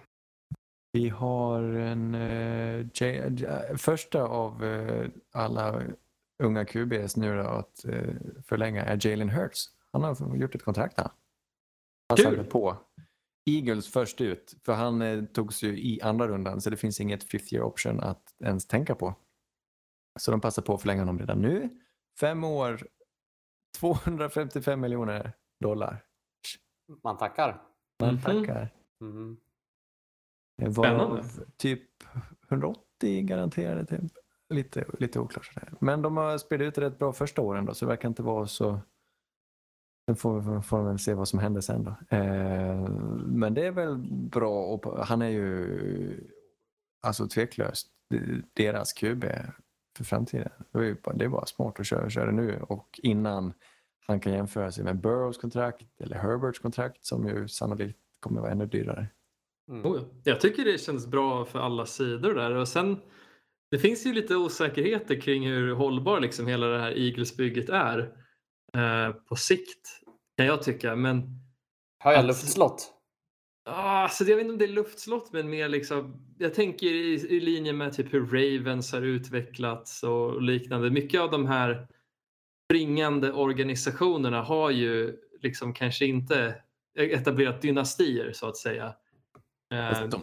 [0.93, 5.83] Vi har en eh, J- J- första av eh, alla
[6.43, 8.15] unga QBs nu då att eh,
[8.45, 9.71] förlänga är Jalen Hurts.
[9.93, 11.11] Han har gjort ett kontrakt här.
[12.09, 12.45] Han Kul.
[12.45, 12.77] på.
[13.47, 17.25] Eagles först ut, för han eh, togs ju i andra rundan så det finns inget
[17.25, 19.15] fifth year option att ens tänka på.
[20.19, 21.69] Så de passar på att förlänga honom redan nu.
[22.21, 22.87] Fem år,
[23.81, 26.05] 255 miljoner dollar.
[27.05, 27.63] Man tackar.
[28.01, 28.23] Man Mhm.
[28.23, 28.69] tackar.
[29.01, 29.37] Mhm.
[30.59, 31.25] Det var Spännande.
[31.57, 31.83] typ
[32.49, 33.87] 180 garanterade.
[33.87, 34.13] Typ.
[34.49, 35.73] Lite, lite oklart sådär.
[35.81, 38.47] Men de har spelat ut rätt bra första åren då, så det verkar inte vara
[38.47, 38.81] så...
[40.07, 42.17] Sen får vi får vi väl se vad som händer sen då.
[42.17, 42.91] Eh,
[43.27, 46.31] men det är väl bra och han är ju
[47.03, 47.89] alltså tveklöst
[48.55, 49.25] deras QB
[49.97, 50.49] för framtiden.
[50.73, 53.53] Det är, ju bara, det är bara smart att köra, köra nu och innan
[54.07, 58.53] han kan jämföra sig med Burrows kontrakt eller Herberts kontrakt som ju sannolikt kommer vara
[58.53, 59.07] ännu dyrare.
[59.69, 59.87] Mm.
[59.87, 60.05] Oh, ja.
[60.25, 62.55] Jag tycker det känns bra för alla sidor där.
[62.55, 62.97] Och sen,
[63.71, 68.26] det finns ju lite osäkerheter kring hur hållbar liksom hela det här Eagles-bygget är
[69.29, 70.01] på sikt
[70.37, 70.97] kan jag tycka.
[70.97, 71.41] Men
[71.99, 72.93] Har jag Att- luftslott?
[73.69, 73.73] ah,
[74.03, 77.41] alltså, jag vet inte om det är luftslott men mer liksom jag tänker i, i
[77.41, 80.91] linje med typ hur Ravens har utvecklats och liknande.
[80.91, 81.87] Mycket av de här
[82.71, 86.55] springande organisationerna har ju liksom kanske inte
[86.99, 88.95] etablerat dynastier så att säga.
[89.73, 90.23] Eh, Fast De,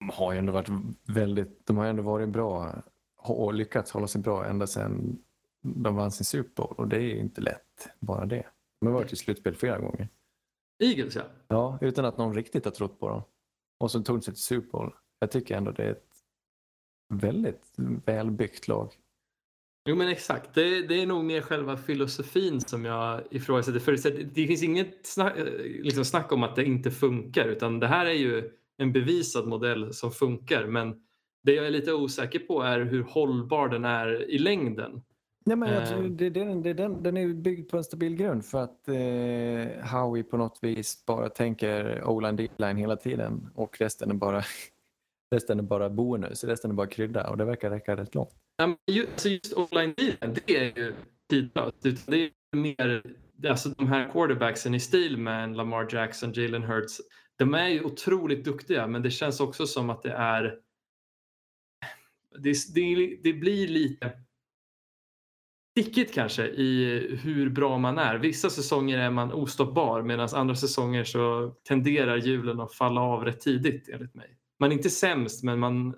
[0.00, 0.68] de har ju ändå varit
[1.06, 2.82] väldigt, de har ändå varit bra
[3.16, 5.18] och lyckats hålla sig bra ända sedan
[5.62, 8.46] de vann sin Super Bowl och det är inte lätt, bara det.
[8.80, 10.08] De har varit i slutspel flera gånger.
[10.82, 11.22] Eagles ja.
[11.48, 13.22] Ja, utan att någon riktigt har trott på dem.
[13.80, 14.94] Och så tog de sig till Super Bowl.
[15.20, 16.06] Jag tycker ändå det är ett
[17.14, 17.72] väldigt
[18.04, 18.92] välbyggt lag.
[19.88, 23.80] Jo men exakt, det, det är nog mer själva filosofin som jag ifrågasätter.
[23.80, 25.34] För det- det finns inget snack,
[25.82, 29.94] liksom snack om att det inte funkar utan det här är ju en bevisad modell
[29.94, 30.66] som funkar.
[30.66, 31.02] Men
[31.42, 35.02] det jag är lite osäker på är hur hållbar den är i längden.
[35.48, 38.44] Nej, men jag tror, det, det, det, den, den är byggd på en stabil grund
[38.44, 44.10] för att eh, Howie på något vis bara tänker O-line, D-line hela tiden och resten
[44.10, 44.42] är bara
[45.34, 48.34] Resten är bara bonus, resten är bara krydda och det verkar räcka rätt långt.
[48.56, 48.76] Ja,
[49.12, 50.94] alltså just online-dealen, det är ju
[51.30, 52.06] tidlöst.
[52.06, 53.02] Det är mer,
[53.48, 57.00] alltså de här quarterbacksen i stil med Lamar Jackson, Jalen Hurts.
[57.36, 60.58] De är ju otroligt duktiga, men det känns också som att det är...
[62.38, 64.12] Det, det, det blir lite
[65.82, 68.18] stickigt kanske i hur bra man är.
[68.18, 73.40] Vissa säsonger är man ostoppbar medan andra säsonger så tenderar hjulen att falla av rätt
[73.40, 74.38] tidigt enligt mig.
[74.58, 75.94] Man är inte sämst men man,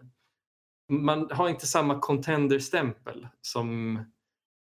[0.91, 3.99] man har inte samma contender-stämpel som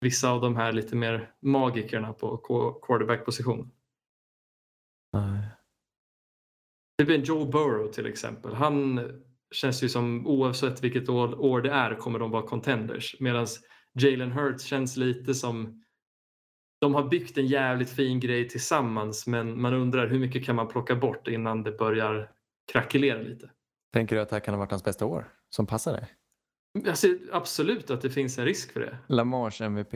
[0.01, 3.71] vissa av de här lite mer magikerna på qu- quarterback-position.
[5.13, 5.47] Nej.
[6.97, 8.53] Det blir en Joe Burrow till exempel.
[8.53, 8.99] Han
[9.51, 13.15] känns ju som oavsett vilket år, år det är kommer de vara contenders.
[13.19, 13.47] Medan
[13.93, 15.83] Jalen Hurts känns lite som
[16.81, 20.67] de har byggt en jävligt fin grej tillsammans men man undrar hur mycket kan man
[20.67, 22.31] plocka bort innan det börjar
[22.71, 23.49] krackelera lite.
[23.93, 26.07] Tänker du att det här kan ha varit hans bästa år som passar dig?
[26.83, 28.97] Jag ser absolut att det finns en risk för det.
[29.07, 29.93] Lamars MVP.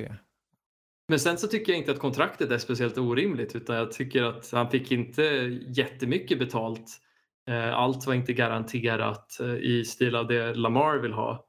[1.07, 4.51] Men sen så tycker jag inte att kontraktet är speciellt orimligt utan jag tycker att
[4.51, 5.23] han fick inte
[5.67, 7.01] jättemycket betalt.
[7.49, 11.47] Eh, Allt var inte garanterat eh, i stil av det Lamar vill ha.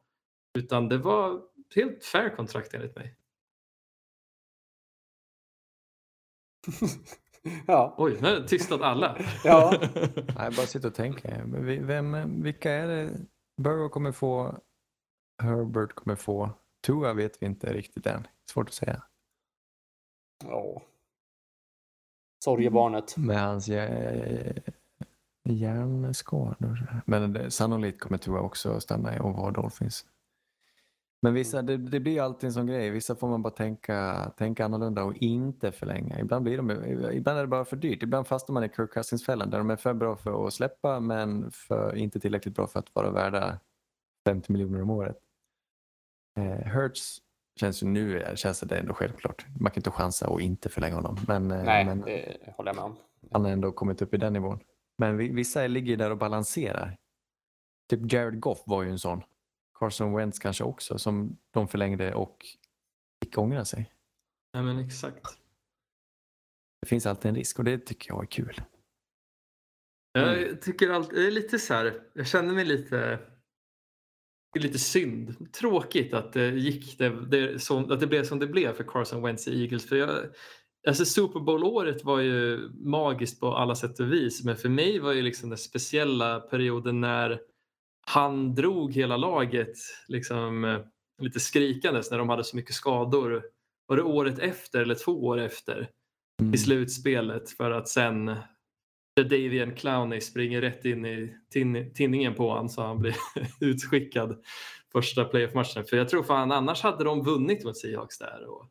[0.59, 1.41] Utan det var
[1.75, 3.15] helt fair kontrakt enligt mig.
[7.67, 7.95] ja.
[7.99, 9.19] Oj, nu har jag tystat alla.
[9.45, 9.79] Ja.
[10.15, 11.45] Nej, bara sitta och tänka.
[11.45, 13.11] Vi- Vem, vilka är det?
[13.63, 14.59] Burrow kommer få,
[15.43, 16.51] Herbert kommer få,
[16.87, 18.27] Tua vet vi inte riktigt än.
[18.51, 19.03] Svårt att säga.
[20.45, 20.83] ja.
[22.45, 23.17] Sorgebarnet.
[23.17, 23.69] Med hans
[25.45, 27.03] hjärnskador.
[27.07, 30.07] Men det, sannolikt kommer Tua också stanna och vara Dolphins.
[31.23, 32.91] Men vissa, det, det blir alltid en sån grej.
[32.91, 36.21] Vissa får man bara tänka, tänka annorlunda och inte förlänga.
[36.21, 36.71] Ibland, blir de,
[37.13, 38.03] ibland är det bara för dyrt.
[38.03, 41.51] Ibland fastnar man i Kirk Cousins-fällan där de är för bra för att släppa men
[41.51, 43.61] för, inte tillräckligt bra för att vara värda
[44.27, 45.17] 50 miljoner om året.
[46.39, 47.19] Eh, Hurts
[47.61, 49.47] känns ju nu känns det ändå självklart.
[49.61, 51.17] Man kan inte chansa och inte förlänga honom.
[51.29, 52.97] Men, eh, Nej, men det håller jag med om.
[53.33, 54.59] han har ändå kommit upp i den nivån.
[54.99, 56.97] Men vi- vissa ligger där och balanserar.
[57.91, 59.23] Typ Jared Goff var ju en sån.
[59.79, 62.47] Carson Wentz kanske också som de förlängde och
[63.25, 63.93] fick ångra sig.
[64.53, 65.27] Ja, men exakt.
[66.81, 68.61] Det finns alltid en risk och det tycker jag är kul.
[70.13, 73.19] Jag tycker alltid, det är lite så här, jag känner mig lite
[74.59, 75.53] lite synd.
[75.53, 79.23] Tråkigt att det gick det, det, som, att det blev som det blev för Carson
[79.23, 79.89] Wentz i Eagles.
[79.89, 80.11] För jag,
[80.89, 85.13] alltså Super Bowl-året var ju magiskt på alla sätt och vis men för mig var
[85.13, 87.41] ju liksom den speciella perioden när
[88.11, 89.77] han drog hela laget
[90.09, 90.81] liksom, eh,
[91.23, 93.43] lite skrikandes när de hade så mycket skador.
[93.87, 95.91] Var det året efter eller två år efter
[96.41, 96.55] Mm.
[96.55, 98.37] i slutspelet för att sen
[99.17, 103.17] Davian Clowney springer rätt in i tin- tinningen på honom så han blir
[103.61, 104.45] utskickad
[104.93, 105.85] första playoff-matchen.
[105.85, 108.69] För jag tror fan annars hade de vunnit mot Seahawks där och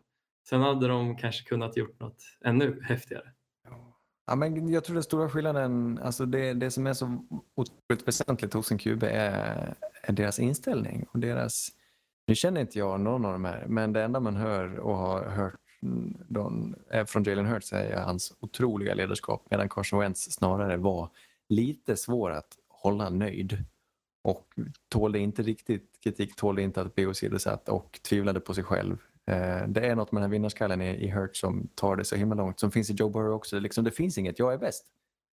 [0.50, 3.32] sen hade de kanske kunnat gjort något ännu häftigare.
[4.28, 8.54] Ja, men jag tror den stora skillnaden, alltså det, det som är så otroligt väsentligt
[8.54, 11.70] hos en QB är, är deras inställning och deras,
[12.28, 15.24] nu känner inte jag någon av de här, men det enda man hör och har
[15.24, 15.60] hört
[16.28, 21.10] de, eh, från Jalen Hurts är hans otroliga ledarskap medan Carson Wentz snarare var
[21.50, 23.64] lite svår att hålla nöjd
[24.24, 24.48] och
[24.90, 28.98] tålde inte riktigt kritik, tålde inte att bli åsidosatt och tvivlade på sig själv.
[29.32, 32.16] Eh, Det är något med den här vinnarskallen i, i Hurt som tar det så
[32.16, 32.60] himla långt.
[32.60, 33.60] Som finns i Joe Burrow också.
[33.60, 34.86] Liksom, det finns inget, jag är bäst.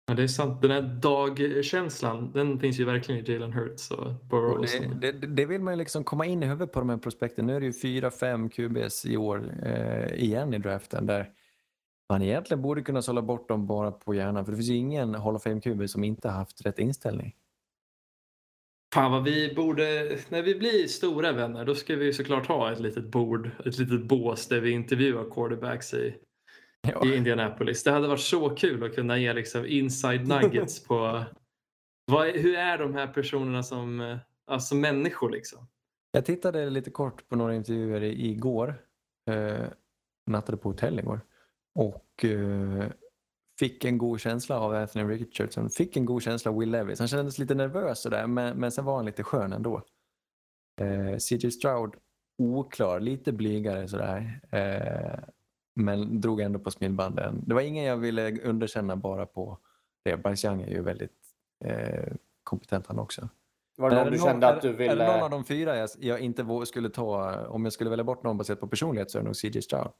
[0.09, 0.61] Ja, det är sant.
[0.61, 4.57] Den här dagkänslan den finns ju verkligen i Jalen Hurts och Burrow.
[4.57, 4.65] Och
[5.01, 7.45] det, det, det vill man ju liksom komma in i huvudet på de här prospekten.
[7.45, 11.29] Nu är det ju fyra, fem QBs i år eh, igen i draften där
[12.09, 14.45] man egentligen borde kunna sålla bort dem bara på hjärnan.
[14.45, 17.35] För det finns ju ingen Hall of Fame QB som inte haft rätt inställning.
[18.93, 22.79] Fan vad vi borde, när vi blir stora vänner då ska vi såklart ha ett
[22.79, 26.15] litet bord, ett litet bås där vi intervjuar quarterbacks i,
[26.81, 27.05] Ja.
[27.05, 27.83] i Indianapolis.
[27.83, 31.23] Det hade varit så kul att kunna ge liksom inside nuggets på
[32.11, 34.17] vad, hur är de här personerna som
[34.51, 35.67] alltså människor liksom.
[36.11, 38.81] Jag tittade lite kort på några intervjuer i- igår.
[39.29, 39.65] Eh,
[40.31, 41.21] nattade på hotell igår.
[41.75, 42.85] Och eh,
[43.59, 45.69] fick en god känsla av Anthony Richardson.
[45.69, 46.99] Fick en god känsla av Will Levis.
[46.99, 49.81] Han kändes lite nervös sådär men, men sen var han lite skön ändå.
[50.81, 51.93] Eh, CJ Stroud
[52.37, 54.39] oklar, lite blygare sådär.
[54.51, 55.19] Eh,
[55.75, 57.43] men drog ändå på smilbanden.
[57.47, 59.57] Det var ingen jag ville underkänna bara på
[60.03, 60.45] det.
[60.45, 61.17] Young är ju väldigt
[61.65, 63.29] eh, kompetent han också.
[63.77, 65.23] Var det Är någon du någon- kände är, att du Är det någon ville...
[65.23, 68.59] av de fyra jag, jag inte skulle ta, om jag skulle välja bort någon baserat
[68.59, 69.91] på personlighet så är det nog CJ Stroud.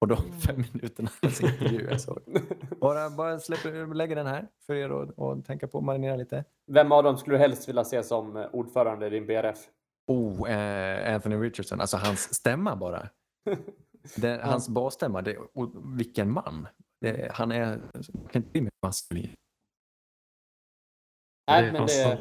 [0.00, 2.18] På de fem minuterna hans intervju såg.
[2.80, 6.44] Bara, bara släpper, lägger den här för er att att tänka på och marinera lite.
[6.66, 9.58] Vem av dem skulle du helst vilja se som eh, ordförande i din BRF?
[10.06, 13.08] Oh, eh, Anthony Richardson, alltså hans stämma bara.
[14.16, 16.68] Det, hans basstämma, det, och vilken man.
[17.00, 17.80] Det, han är,
[18.30, 19.34] kan inte bli mer maskulin.
[21.50, 22.18] Nej, men det.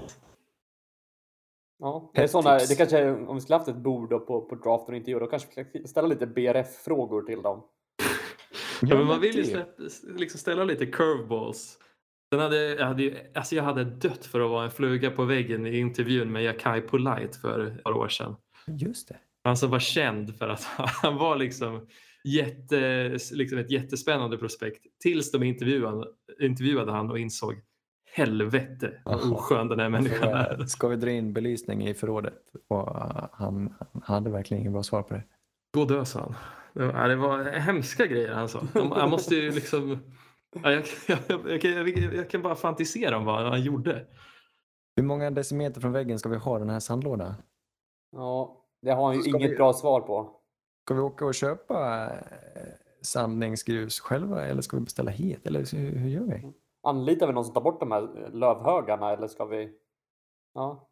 [1.80, 4.56] Ja, det är såna, det kanske är, om vi skulle haft ett bord på, på
[4.56, 7.64] draften och intervju, då kanske vi ska ställa lite BRF-frågor till dem.
[8.82, 9.52] Ja, men man vill ju typ.
[9.52, 9.84] släppa,
[10.18, 11.80] liksom ställa lite curveballs.
[12.34, 15.24] Sen hade, jag, hade, ju- alltså jag hade dött för att vara en fluga på
[15.26, 18.36] väggen i intervjun med Jakai Polite för ett par år sedan.
[18.68, 19.18] Just det.
[19.44, 20.64] Han som var känd för att
[21.04, 21.88] han var liksom,
[22.24, 26.08] jätte, liksom ett jättespännande prospekt tills de intervjuade,
[26.40, 27.54] intervjuade han och insåg
[28.14, 30.66] helvete vad oskön den här människan är.
[30.66, 32.34] Ska vi dra in belysning i förrådet?
[32.68, 35.24] Och uh, han, han hade verkligen ingen bra svar på det.
[35.74, 36.36] Gå dö sa han.
[37.10, 38.62] Det var, hemska grejer han sa.
[38.74, 40.00] Jag måste ju liksom...
[40.64, 40.84] Ja, jag,
[41.28, 44.06] jag, jag, kan- jag, jag kan bara fantisera om vad han gjorde.
[44.96, 47.34] Hur många decimeter från väggen ska vi ha den här sandlådan?
[48.12, 50.32] Ja, det har han ju Ska inget vi- bra svar på.
[50.86, 52.62] Ska vi åka och köpa eh,
[53.02, 55.48] sandningsgrus själva eller ska vi beställa hit?
[55.48, 56.54] Eller hur, hur gör vi?
[56.88, 59.74] Anlitar vi någon som tar bort de här lövhögarna eller ska vi?
[60.54, 60.90] Ja.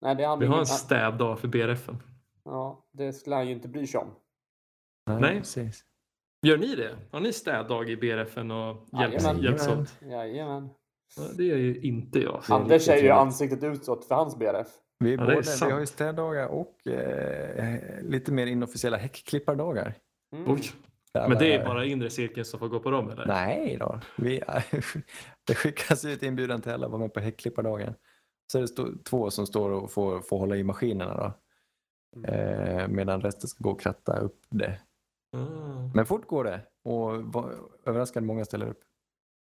[0.00, 2.02] Nej, det, Vi har en städdag för BRFen.
[2.44, 4.14] Ja, det skulle han ju inte bry sig om.
[5.20, 5.38] Nej.
[5.38, 5.84] Precis.
[6.46, 6.96] Gör ni det?
[7.12, 9.42] Har ni städdag i BRFen och hjälps, Jajamän.
[9.42, 10.02] hjälps åt?
[10.02, 10.68] Jajamän.
[11.16, 12.42] Ja, det gör ju inte jag.
[12.46, 14.68] Det är Anders är ju ansiktet utåt för hans BRF.
[14.98, 19.94] Vi, Ja, både, vi har ju städdagar och eh, lite mer inofficiella häckklippardagar.
[20.36, 20.52] Mm.
[20.52, 20.62] Oj.
[21.14, 23.26] Där Men det är bara inre cirkeln som får gå på dem eller?
[23.26, 24.00] Nej då.
[24.16, 24.42] Vi,
[25.46, 27.94] det skickas ut inbjudan till alla att vara med på häckklippardagen.
[28.52, 31.32] Så är det stå, två som står och får, får hålla i maskinerna då.
[32.28, 34.80] Eh, medan resten ska gå och kratta upp det.
[35.36, 35.90] Ah.
[35.94, 37.50] Men fort går det och va,
[37.84, 38.80] överraskande många ställer upp.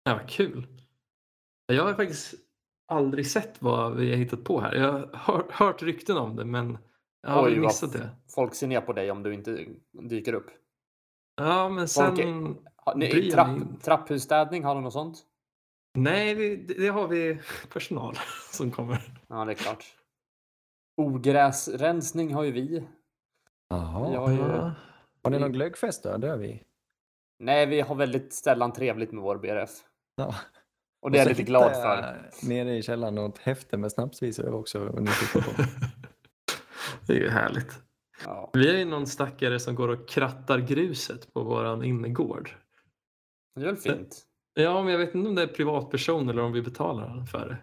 [0.04, 0.66] Ja, vad kul.
[1.66, 2.34] Jag har faktiskt
[2.88, 4.74] aldrig sett vad vi har hittat på här.
[4.74, 6.78] Jag har hört, hört rykten om det men
[7.22, 8.11] jag har Oj, missat det.
[8.34, 10.50] Folk ser ner på dig om du inte dyker upp.
[11.41, 12.16] Ja, men sen...
[12.16, 15.18] Folk Har ni, trapp, trapphusstädning, har du något sånt?
[15.95, 17.41] Nej, vi, det har vi
[17.72, 18.18] personal
[18.53, 19.01] som kommer.
[19.28, 19.84] Ja, det är klart.
[20.97, 22.84] Ogräsrensning har ju vi.
[23.68, 24.18] Jaha.
[24.18, 24.38] Har ju...
[24.38, 24.72] Ja.
[25.22, 26.16] Har ni någon glöggfest då?
[26.16, 26.62] Det har vi.
[27.38, 29.70] Nej, vi har väldigt sällan trevligt med vår BRF.
[30.16, 30.34] Ja.
[31.03, 32.30] Och det är så jag lite glad för.
[32.49, 34.78] Nere i källaren och ett häfte med snapsvisor också.
[37.07, 37.82] Det är ju härligt.
[38.24, 38.50] Ja.
[38.52, 42.50] Vi är ju någon stackare som går och krattar gruset på våran innergård.
[43.54, 44.26] Det är väl fint.
[44.54, 47.56] Ja, men jag vet inte om det är privatperson eller om vi betalar för det.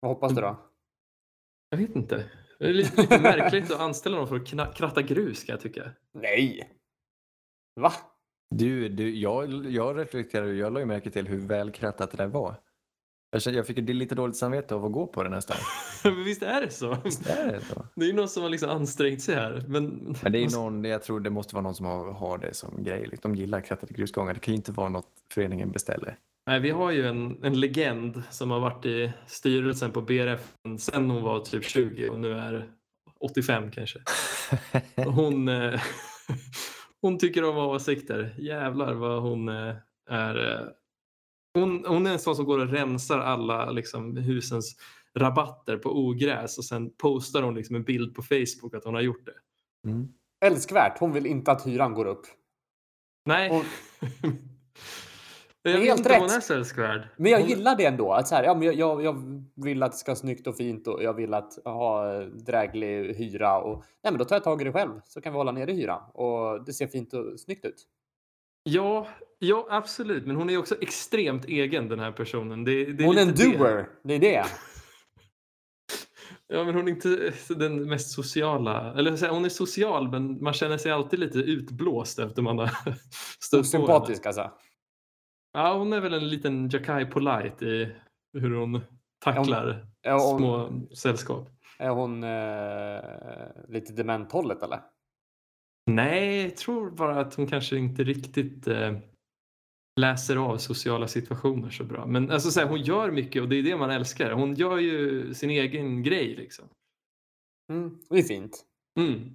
[0.00, 0.70] Vad hoppas du då?
[1.70, 2.30] Jag vet inte.
[2.58, 5.90] Det är lite, lite märkligt att anställa någon för att kratta grus kan jag tycka.
[6.12, 6.70] Nej!
[7.80, 7.92] Va?
[8.50, 12.60] Du, du jag, jag reflekterade, jag la ju märke till hur välkrattat det där var.
[13.44, 15.56] Jag, fick lite dåligt samvete av att gå på det nästan.
[16.04, 16.96] Men visst är det så?
[17.04, 17.86] Visst är det så?
[17.94, 19.64] Det är ju någon som har liksom ansträngt sig här.
[19.68, 22.54] Men, Men det är någon, jag tror det måste vara någon som har, har det
[22.54, 23.06] som grej.
[23.10, 23.34] liksom.
[23.34, 24.34] De gillar krattade grusgångar.
[24.34, 26.18] Det kan ju inte vara något föreningen beställer.
[26.46, 31.10] Nej, vi har ju en, en legend som har varit i styrelsen på BRF sen
[31.10, 32.68] hon var typ 20 och nu är
[33.20, 33.98] 85 kanske.
[34.96, 35.80] Hon, eh,
[37.00, 38.34] hon tycker om åsikter.
[38.38, 39.74] Jävlar vad hon eh,
[40.10, 40.68] är.
[41.54, 44.76] Hon, hon är en sån som går och rensar alla liksom, husens
[45.18, 49.00] rabatter på ogräs och sen postar hon liksom en bild på Facebook att hon har
[49.00, 49.34] gjort det.
[49.90, 50.08] Mm.
[50.44, 50.98] Älskvärt.
[50.98, 52.26] Hon vill inte att hyran går upp.
[53.26, 53.50] Nej.
[53.50, 53.64] Och-
[55.62, 56.36] jag helt om hon rätt.
[56.36, 57.08] är så älskvärd.
[57.16, 58.12] Men jag Hon- gillar det ändå.
[58.12, 60.86] Att så här, ja, men jag, jag, vill att det ska vara snyggt och fint
[60.86, 63.60] och jag vill att ha dräglig hyra.
[63.60, 65.72] Och, nej, men då tar jag tag i det själv så kan vi hålla nere
[65.72, 66.02] hyran.
[66.14, 67.86] Och det ser fint och snyggt ut.
[68.66, 69.08] Ja,
[69.38, 70.26] ja, absolut.
[70.26, 72.64] Men hon är också extremt egen den här personen.
[72.64, 73.58] Det, det är Hon är en lite det.
[73.58, 73.88] doer.
[74.04, 74.44] Det är det.
[76.46, 78.94] Ja, men hon är inte den mest sociala.
[78.98, 82.66] Eller hon är social, men man känner sig alltid lite utblåst efter man har
[83.40, 84.16] stött på henne.
[84.24, 84.50] Alltså.
[85.52, 87.96] Ja, hon är väl en liten Jakai Polite i
[88.32, 88.80] hur hon
[89.18, 91.48] tacklar Är hon, små sällskap.
[91.78, 94.80] är hon eh, lite dementhållet eller?
[95.90, 98.96] Nej, jag tror bara att hon kanske inte riktigt eh,
[100.00, 102.06] läser av sociala situationer så bra.
[102.06, 104.32] Men alltså, så här, hon gör mycket och det är det man älskar.
[104.32, 106.68] Hon gör ju sin egen grej liksom.
[107.72, 108.64] Mm, det är fint.
[109.00, 109.32] Mm.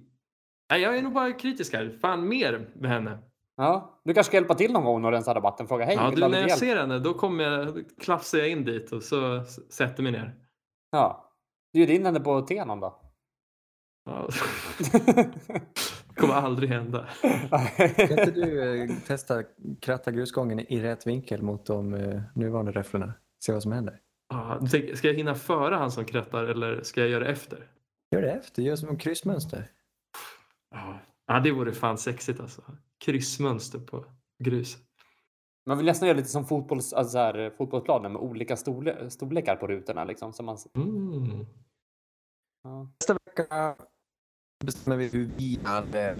[0.70, 1.98] Nej, jag är nog bara kritisk här.
[2.00, 3.18] Fan mer med henne.
[3.56, 5.68] Ja, du kanske ska hjälpa till någon gång och rensa rabatten.
[5.68, 6.58] Fråga hej, Ja, du, när jag hjälp?
[6.58, 10.34] ser henne då kommer jag, då klafsar jag in dit och så sätter mig ner.
[10.90, 11.32] Ja.
[11.72, 12.94] Bjud in henne på te någon dag.
[14.04, 14.28] Ja.
[16.20, 17.08] kommer aldrig hända.
[17.96, 19.42] Kan inte du eh, testa
[19.80, 23.12] kratta grusgången i rätt vinkel mot de eh, nuvarande räfflorna?
[23.44, 24.00] Se vad som händer.
[24.94, 27.66] Ska jag hinna före han som krattar eller ska jag göra det efter?
[28.14, 29.70] Gör det efter, gör som en kryssmönster.
[31.26, 32.62] Ja, det vore fan sexigt alltså.
[33.04, 34.04] Kryssmönster på
[34.44, 34.78] grus.
[35.66, 39.56] Man vill nästan göra lite som fotbolls, alltså så här, fotbollsplaner med olika storle storlekar
[39.56, 40.04] på rutorna.
[40.04, 41.46] Liksom, så man, Mm.
[42.64, 42.88] ja.
[43.00, 43.76] Nästa vecka
[44.64, 46.10] bestämmer vi hur vi hade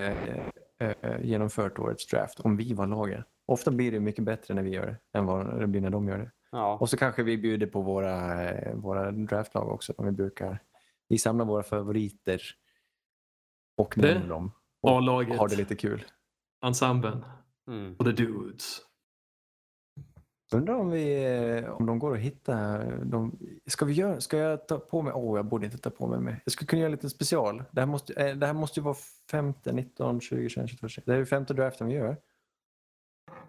[0.79, 3.25] eh, eh, genomfört årets draft om vi var laget.
[3.47, 6.09] Ofta blir det mycket bättre när vi gör det än vad det blir när de
[6.09, 6.31] gör det.
[6.51, 6.79] Ja.
[6.81, 9.93] Och så kanske vi bjuder på våra, eh, våra draftlag också.
[9.97, 10.63] Om vi brukar.
[11.09, 12.41] Vi samlar våra favoriter
[13.77, 14.53] och nämner dem.
[14.83, 16.05] Och A-laget, har det lite kul.
[16.65, 17.25] ensemblen
[17.69, 17.97] Mm.
[17.99, 18.81] och the dudes.
[20.55, 21.25] Undrar om, vi,
[21.65, 22.85] eh, om de går att hitta.
[23.05, 25.13] De, ska, vi göra, ska jag ta på mig?
[25.13, 26.21] Åh, jag borde inte ta på mig.
[26.21, 26.41] mer.
[26.45, 27.63] Jag skulle kunna göra en liten special.
[27.71, 28.97] Det här måste, eh, det här måste ju vara
[29.31, 30.89] 15, 19, 20, 21, 22.
[30.89, 31.15] 23.
[31.15, 32.17] Det är femte draften vi gör.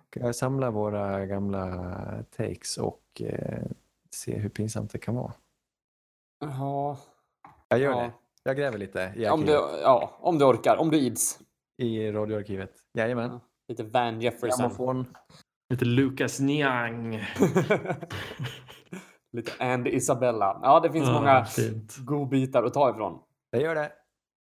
[0.10, 3.64] Ska jag samla våra gamla takes och eh,
[4.12, 5.34] se hur pinsamt det kan vara?
[6.39, 6.97] Ja.
[7.68, 8.02] Jag gör Ja.
[8.02, 8.12] det.
[8.43, 9.82] Jag gräver lite i Om du, arkivet.
[9.84, 10.78] ja, om du orkar.
[10.78, 11.39] Om du ids.
[11.78, 12.72] I radioarkivet.
[12.93, 13.39] Jajamän.
[13.68, 14.60] Lite Van Jefferson.
[14.60, 15.06] Grammofon.
[15.72, 17.26] Lite Lucas Niang.
[19.34, 20.59] Lite And Isabella.
[20.63, 21.45] Ja, det finns ja, många
[21.97, 23.19] godbitar att ta ifrån.
[23.51, 23.91] Det gör det.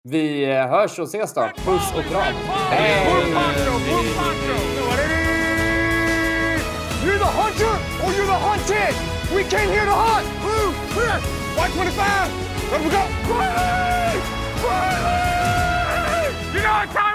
[0.09, 1.41] Vi hörs och ses då.
[1.41, 2.35] Puss och kram.
[2.71, 3.33] Hej!
[7.05, 8.95] You're the hunter or you're the hunted!
[9.35, 10.27] We came here to hunt!
[10.43, 11.21] Blue, clear!
[11.57, 12.29] Y25!
[12.71, 13.03] Go!
[13.27, 14.21] Quietly!
[14.63, 15.21] Quietly!
[16.55, 17.10] You know what time